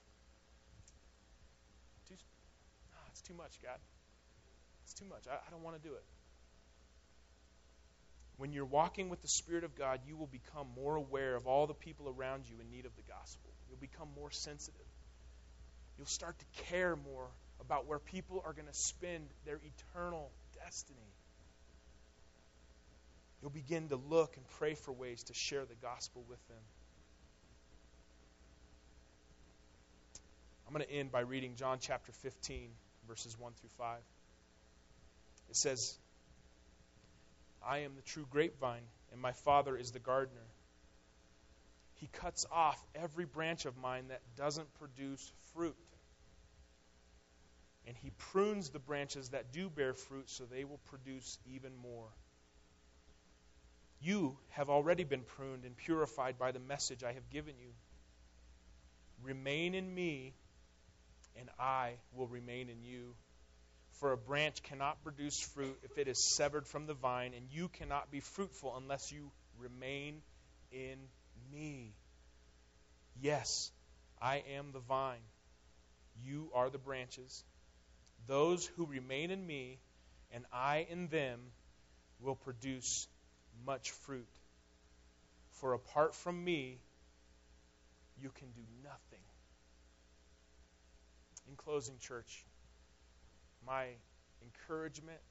too, 2.08 2.16
it's 3.12 3.22
too 3.22 3.34
much, 3.34 3.60
God? 3.62 3.80
It's 4.84 4.94
too 4.94 5.06
much. 5.06 5.24
I, 5.30 5.36
I 5.36 5.52
don't 5.52 5.64
want 5.64 5.82
to 5.82 5.88
do 5.88 5.96
it. 5.96 6.04
When 8.38 8.54
you're 8.54 8.66
walking 8.66 9.10
with 9.10 9.22
the 9.22 9.28
Spirit 9.28 9.64
of 9.64 9.76
God, 9.76 10.00
you 10.08 10.16
will 10.16 10.28
become 10.28 10.68
more 10.76 10.96
aware 10.96 11.36
of 11.36 11.46
all 11.46 11.68
the 11.68 11.74
people 11.74 12.08
around 12.08 12.44
you 12.48 12.56
in 12.62 12.72
need 12.72 12.86
of 12.86 12.96
the 12.96 13.02
gospel. 13.02 13.50
You'll 13.68 13.80
become 13.80 14.08
more 14.16 14.32
sensitive. 14.32 14.88
You'll 15.98 16.08
start 16.08 16.38
to 16.40 16.64
care 16.64 16.96
more 16.96 17.28
about 17.62 17.88
where 17.88 18.00
people 18.00 18.44
are 18.46 18.54
going 18.54 18.68
to 18.68 18.74
spend 18.74 19.28
their 19.46 19.60
eternal 19.94 20.32
destiny. 20.64 21.00
You'll 23.42 23.52
begin 23.52 23.88
to 23.90 23.96
look 23.96 24.36
and 24.36 24.46
pray 24.58 24.74
for 24.74 24.92
ways 24.92 25.24
to 25.24 25.34
share 25.34 25.66
the 25.66 25.76
gospel 25.76 26.24
with 26.30 26.46
them. 26.48 26.58
I'm 30.68 30.74
going 30.74 30.86
to 30.86 30.94
end 30.94 31.12
by 31.12 31.22
reading 31.22 31.56
John 31.56 31.80
chapter 31.82 32.12
15, 32.12 32.70
verses 33.08 33.36
1 33.40 33.54
through 33.60 33.70
5. 33.80 33.98
It 35.50 35.56
says, 35.56 35.98
I 37.68 37.80
am 37.80 37.96
the 37.96 38.04
true 38.04 38.28
grapevine, 38.30 38.84
and 39.12 39.20
my 39.20 39.32
Father 39.32 39.76
is 39.76 39.92
the 39.92 40.00
gardener. 40.00 40.46
He 41.96 42.08
cuts 42.14 42.46
off 42.52 42.80
every 42.94 43.26
branch 43.26 43.66
of 43.66 43.78
mine 43.78 44.10
that 44.10 44.22
doesn't 44.38 44.68
produce 44.76 45.32
fruit. 45.54 45.76
And 47.88 47.96
he 47.98 48.12
prunes 48.12 48.70
the 48.70 48.80
branches 48.80 49.30
that 49.30 49.52
do 49.52 49.70
bear 49.70 49.94
fruit 49.94 50.30
so 50.30 50.44
they 50.46 50.64
will 50.64 50.80
produce 50.90 51.38
even 51.46 51.72
more. 51.82 52.10
You 54.02 54.38
have 54.50 54.70
already 54.70 55.04
been 55.04 55.24
pruned 55.24 55.66
and 55.66 55.76
purified 55.76 56.38
by 56.38 56.52
the 56.52 56.60
message 56.60 57.04
I 57.04 57.14
have 57.14 57.30
given 57.30 57.56
you. 57.60 57.72
Remain 59.24 59.76
in 59.76 59.94
me, 59.94 60.34
and 61.36 61.50
I 61.60 61.96
will 62.14 62.28
remain 62.28 62.70
in 62.70 62.84
you. 62.84 63.16
For 63.94 64.14
a 64.14 64.18
branch 64.18 64.64
cannot 64.64 65.04
produce 65.04 65.38
fruit 65.40 65.78
if 65.84 65.98
it 65.98 66.08
is 66.08 66.24
severed 66.24 66.66
from 66.66 66.86
the 66.86 66.94
vine, 66.94 67.34
and 67.34 67.48
you 67.52 67.68
cannot 67.68 68.10
be 68.10 68.22
fruitful 68.22 68.78
unless 68.78 69.12
you 69.12 69.32
remain 69.58 70.22
in 70.72 70.98
me. 71.52 71.94
Yes, 73.22 73.72
I 74.22 74.44
am 74.56 74.72
the 74.72 74.80
vine. 74.80 75.20
You 76.24 76.50
are 76.54 76.70
the 76.70 76.78
branches. 76.78 77.44
Those 78.30 78.64
who 78.78 78.86
remain 78.86 79.32
in 79.32 79.44
me, 79.44 79.80
and 80.32 80.46
I 80.54 80.86
in 80.88 81.08
them, 81.08 81.40
will 82.20 82.36
produce 82.36 83.08
much 83.66 83.90
fruit. 83.90 84.30
For 85.54 85.74
apart 85.74 86.14
from 86.14 86.44
me, 86.44 86.78
you 88.22 88.30
can 88.30 88.52
do 88.52 88.62
nothing. 88.84 89.26
In 91.48 91.56
closing, 91.56 91.96
church, 91.98 92.46
my 93.66 93.88
encouragement, 94.44 95.22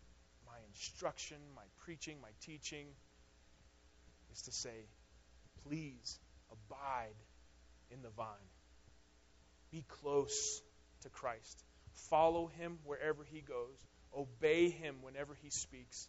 my 0.45 0.59
instruction, 0.67 1.37
my 1.55 1.63
preaching, 1.85 2.17
my 2.21 2.31
teaching 2.41 2.89
is 4.33 4.43
to 4.43 4.51
say, 4.51 4.89
please 5.69 6.19
abide 6.51 7.15
in 7.93 8.03
the 8.03 8.11
vine. 8.11 8.27
Be 9.71 9.85
close 10.03 10.61
to 11.03 11.09
Christ. 11.11 11.63
Follow 12.11 12.47
him 12.59 12.79
wherever 12.85 13.25
he 13.25 13.41
goes. 13.41 13.77
Obey 14.17 14.71
him 14.71 14.97
whenever 15.03 15.35
he 15.43 15.51
speaks. 15.51 16.09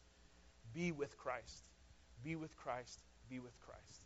Be 0.73 0.91
with 0.91 1.17
Christ. 1.17 1.63
Be 2.23 2.35
with 2.35 2.55
Christ. 2.57 2.99
Be 3.29 3.39
with 3.39 3.57
Christ. 3.61 4.05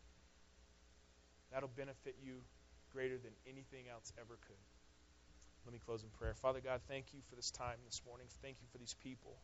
That'll 1.51 1.69
benefit 1.69 2.15
you 2.23 2.41
greater 2.93 3.17
than 3.17 3.31
anything 3.47 3.85
else 3.91 4.11
ever 4.19 4.37
could. 4.47 4.63
Let 5.65 5.73
me 5.73 5.79
close 5.85 6.03
in 6.03 6.09
prayer. 6.09 6.33
Father 6.41 6.59
God, 6.59 6.81
thank 6.87 7.13
you 7.13 7.19
for 7.29 7.35
this 7.35 7.51
time 7.51 7.77
this 7.85 8.01
morning. 8.05 8.27
Thank 8.41 8.57
you 8.61 8.67
for 8.71 8.77
these 8.77 8.95
people. 9.03 9.35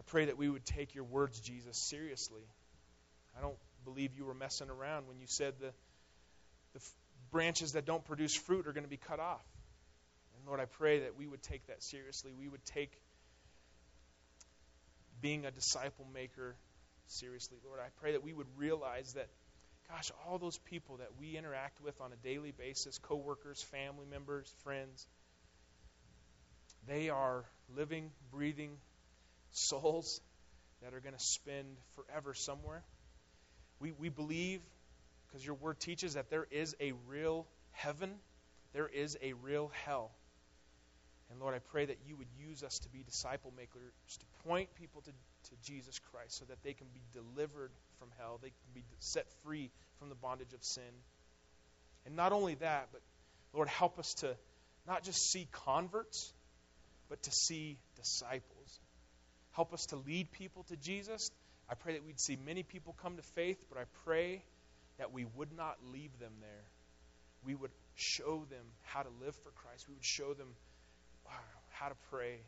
I 0.00 0.02
pray 0.06 0.24
that 0.26 0.36
we 0.36 0.48
would 0.48 0.64
take 0.64 0.94
your 0.94 1.04
words, 1.04 1.40
Jesus, 1.40 1.76
seriously. 1.76 2.42
I 3.36 3.40
don't 3.40 3.56
believe 3.84 4.16
you 4.16 4.24
were 4.24 4.34
messing 4.34 4.68
around 4.68 5.06
when 5.06 5.18
you 5.20 5.26
said 5.26 5.54
the, 5.60 5.72
the 6.74 6.80
branches 7.30 7.72
that 7.72 7.84
don't 7.84 8.04
produce 8.04 8.34
fruit 8.34 8.66
are 8.66 8.72
going 8.72 8.84
to 8.84 8.90
be 8.90 8.96
cut 8.96 9.20
off. 9.20 9.44
And 10.42 10.48
Lord, 10.48 10.60
I 10.60 10.64
pray 10.66 11.00
that 11.00 11.16
we 11.16 11.26
would 11.26 11.42
take 11.42 11.66
that 11.68 11.82
seriously. 11.82 12.32
We 12.38 12.48
would 12.48 12.64
take 12.64 12.92
being 15.20 15.46
a 15.46 15.50
disciple 15.50 16.06
maker 16.12 16.56
seriously. 17.06 17.58
Lord, 17.64 17.78
I 17.80 17.88
pray 18.00 18.12
that 18.12 18.24
we 18.24 18.32
would 18.32 18.48
realize 18.56 19.14
that 19.14 19.28
gosh, 19.88 20.10
all 20.26 20.38
those 20.38 20.58
people 20.58 20.96
that 20.98 21.10
we 21.18 21.36
interact 21.36 21.80
with 21.80 22.00
on 22.00 22.12
a 22.12 22.16
daily 22.16 22.52
basis 22.52 22.98
coworkers, 22.98 23.62
family 23.62 24.06
members, 24.10 24.52
friends 24.64 25.06
they 26.86 27.10
are 27.10 27.44
living, 27.76 28.10
breathing 28.30 28.76
souls 29.50 30.20
that 30.82 30.94
are 30.94 31.00
going 31.00 31.14
to 31.14 31.24
spend 31.24 31.76
forever 31.94 32.34
somewhere. 32.34 32.82
We, 33.78 33.92
we 33.92 34.08
believe, 34.08 34.60
because 35.26 35.44
your 35.44 35.54
word 35.54 35.78
teaches, 35.78 36.14
that 36.14 36.30
there 36.30 36.46
is 36.50 36.74
a 36.80 36.92
real 37.06 37.46
heaven, 37.70 38.14
there 38.72 38.88
is 38.88 39.16
a 39.22 39.34
real 39.34 39.70
hell. 39.84 40.10
And 41.32 41.40
Lord, 41.40 41.54
I 41.54 41.58
pray 41.58 41.86
that 41.86 41.98
you 42.06 42.14
would 42.16 42.28
use 42.38 42.62
us 42.62 42.78
to 42.80 42.88
be 42.90 43.02
disciple 43.02 43.52
makers, 43.56 43.92
to 44.18 44.48
point 44.48 44.68
people 44.76 45.00
to 45.00 45.10
to 45.50 45.70
Jesus 45.70 46.00
Christ 46.10 46.38
so 46.38 46.44
that 46.46 46.62
they 46.62 46.72
can 46.72 46.86
be 46.94 47.00
delivered 47.12 47.70
from 47.98 48.08
hell, 48.18 48.38
they 48.42 48.48
can 48.48 48.72
be 48.74 48.84
set 48.98 49.26
free 49.44 49.70
from 49.98 50.08
the 50.08 50.14
bondage 50.14 50.52
of 50.52 50.62
sin. 50.62 50.92
And 52.06 52.16
not 52.16 52.32
only 52.32 52.54
that, 52.56 52.88
but 52.92 53.00
Lord, 53.52 53.68
help 53.68 53.98
us 53.98 54.14
to 54.14 54.36
not 54.86 55.04
just 55.04 55.30
see 55.30 55.48
converts, 55.52 56.32
but 57.08 57.22
to 57.24 57.30
see 57.30 57.78
disciples. 57.96 58.80
Help 59.52 59.72
us 59.72 59.86
to 59.86 59.96
lead 59.96 60.32
people 60.32 60.64
to 60.64 60.76
Jesus. 60.76 61.30
I 61.68 61.74
pray 61.74 61.94
that 61.94 62.04
we'd 62.04 62.20
see 62.20 62.36
many 62.44 62.62
people 62.62 62.96
come 63.02 63.16
to 63.16 63.22
faith, 63.22 63.62
but 63.68 63.78
I 63.78 63.84
pray 64.04 64.42
that 64.98 65.12
we 65.12 65.26
would 65.36 65.56
not 65.56 65.76
leave 65.92 66.18
them 66.18 66.32
there. 66.40 66.64
We 67.44 67.54
would 67.54 67.70
show 67.94 68.44
them 68.50 68.64
how 68.82 69.02
to 69.02 69.08
live 69.20 69.36
for 69.36 69.50
Christ. 69.50 69.86
We 69.88 69.94
would 69.94 70.04
show 70.04 70.34
them 70.34 70.48
how 71.70 71.88
to 71.88 71.94
pray, 72.10 72.38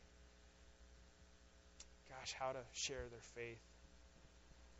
gosh, 2.09 2.35
how 2.39 2.53
to 2.53 2.61
share 2.73 3.05
their 3.11 3.21
faith. 3.35 3.61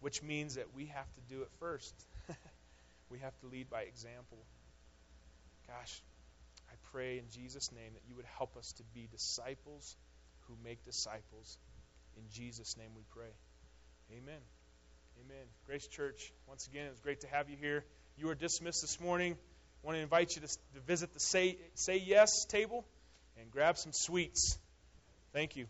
Which 0.01 0.23
means 0.23 0.57
that 0.57 0.75
we 0.75 0.87
have 0.87 1.11
to 1.15 1.21
do 1.29 1.43
it 1.43 1.49
first. 1.61 1.95
we 3.11 3.19
have 3.21 3.39
to 3.41 3.47
lead 3.47 3.71
by 3.71 3.83
example. 3.83 4.39
Gosh, 5.67 6.03
I 6.69 6.75
pray 6.93 7.19
in 7.19 7.25
Jesus' 7.31 7.73
name 7.73 7.93
that 7.95 8.03
you 8.09 8.17
would 8.17 8.27
help 8.37 8.57
us 8.57 8.73
to 8.73 8.83
be 8.95 9.09
disciples 9.11 9.97
who 10.47 10.57
make 10.63 10.85
disciples. 10.85 11.59
In 12.17 12.25
Jesus' 12.33 12.77
name 12.77 12.91
we 12.95 13.03
pray. 13.11 13.33
Amen. 14.13 14.41
Amen. 15.25 15.47
Grace 15.67 15.87
Church, 15.87 16.33
once 16.47 16.67
again, 16.67 16.87
it 16.87 16.91
was 16.91 17.01
great 17.01 17.21
to 17.21 17.29
have 17.29 17.49
you 17.49 17.57
here. 17.57 17.85
You 18.19 18.29
are 18.29 18.35
dismissed 18.35 18.83
this 18.83 19.01
morning. 19.01 19.33
I 19.83 19.87
want 19.87 19.97
to 19.97 20.03
invite 20.03 20.37
you 20.37 20.43
to, 20.43 20.49
to 20.49 20.81
visit 20.87 21.15
the 21.15 21.21
Say, 21.21 21.57
Say 21.75 22.03
Yes 22.05 22.45
table 22.45 22.85
and 23.41 23.51
grab 23.51 23.77
some 23.77 23.93
sweets. 23.93 24.59
Thank 25.33 25.57
you. 25.57 25.67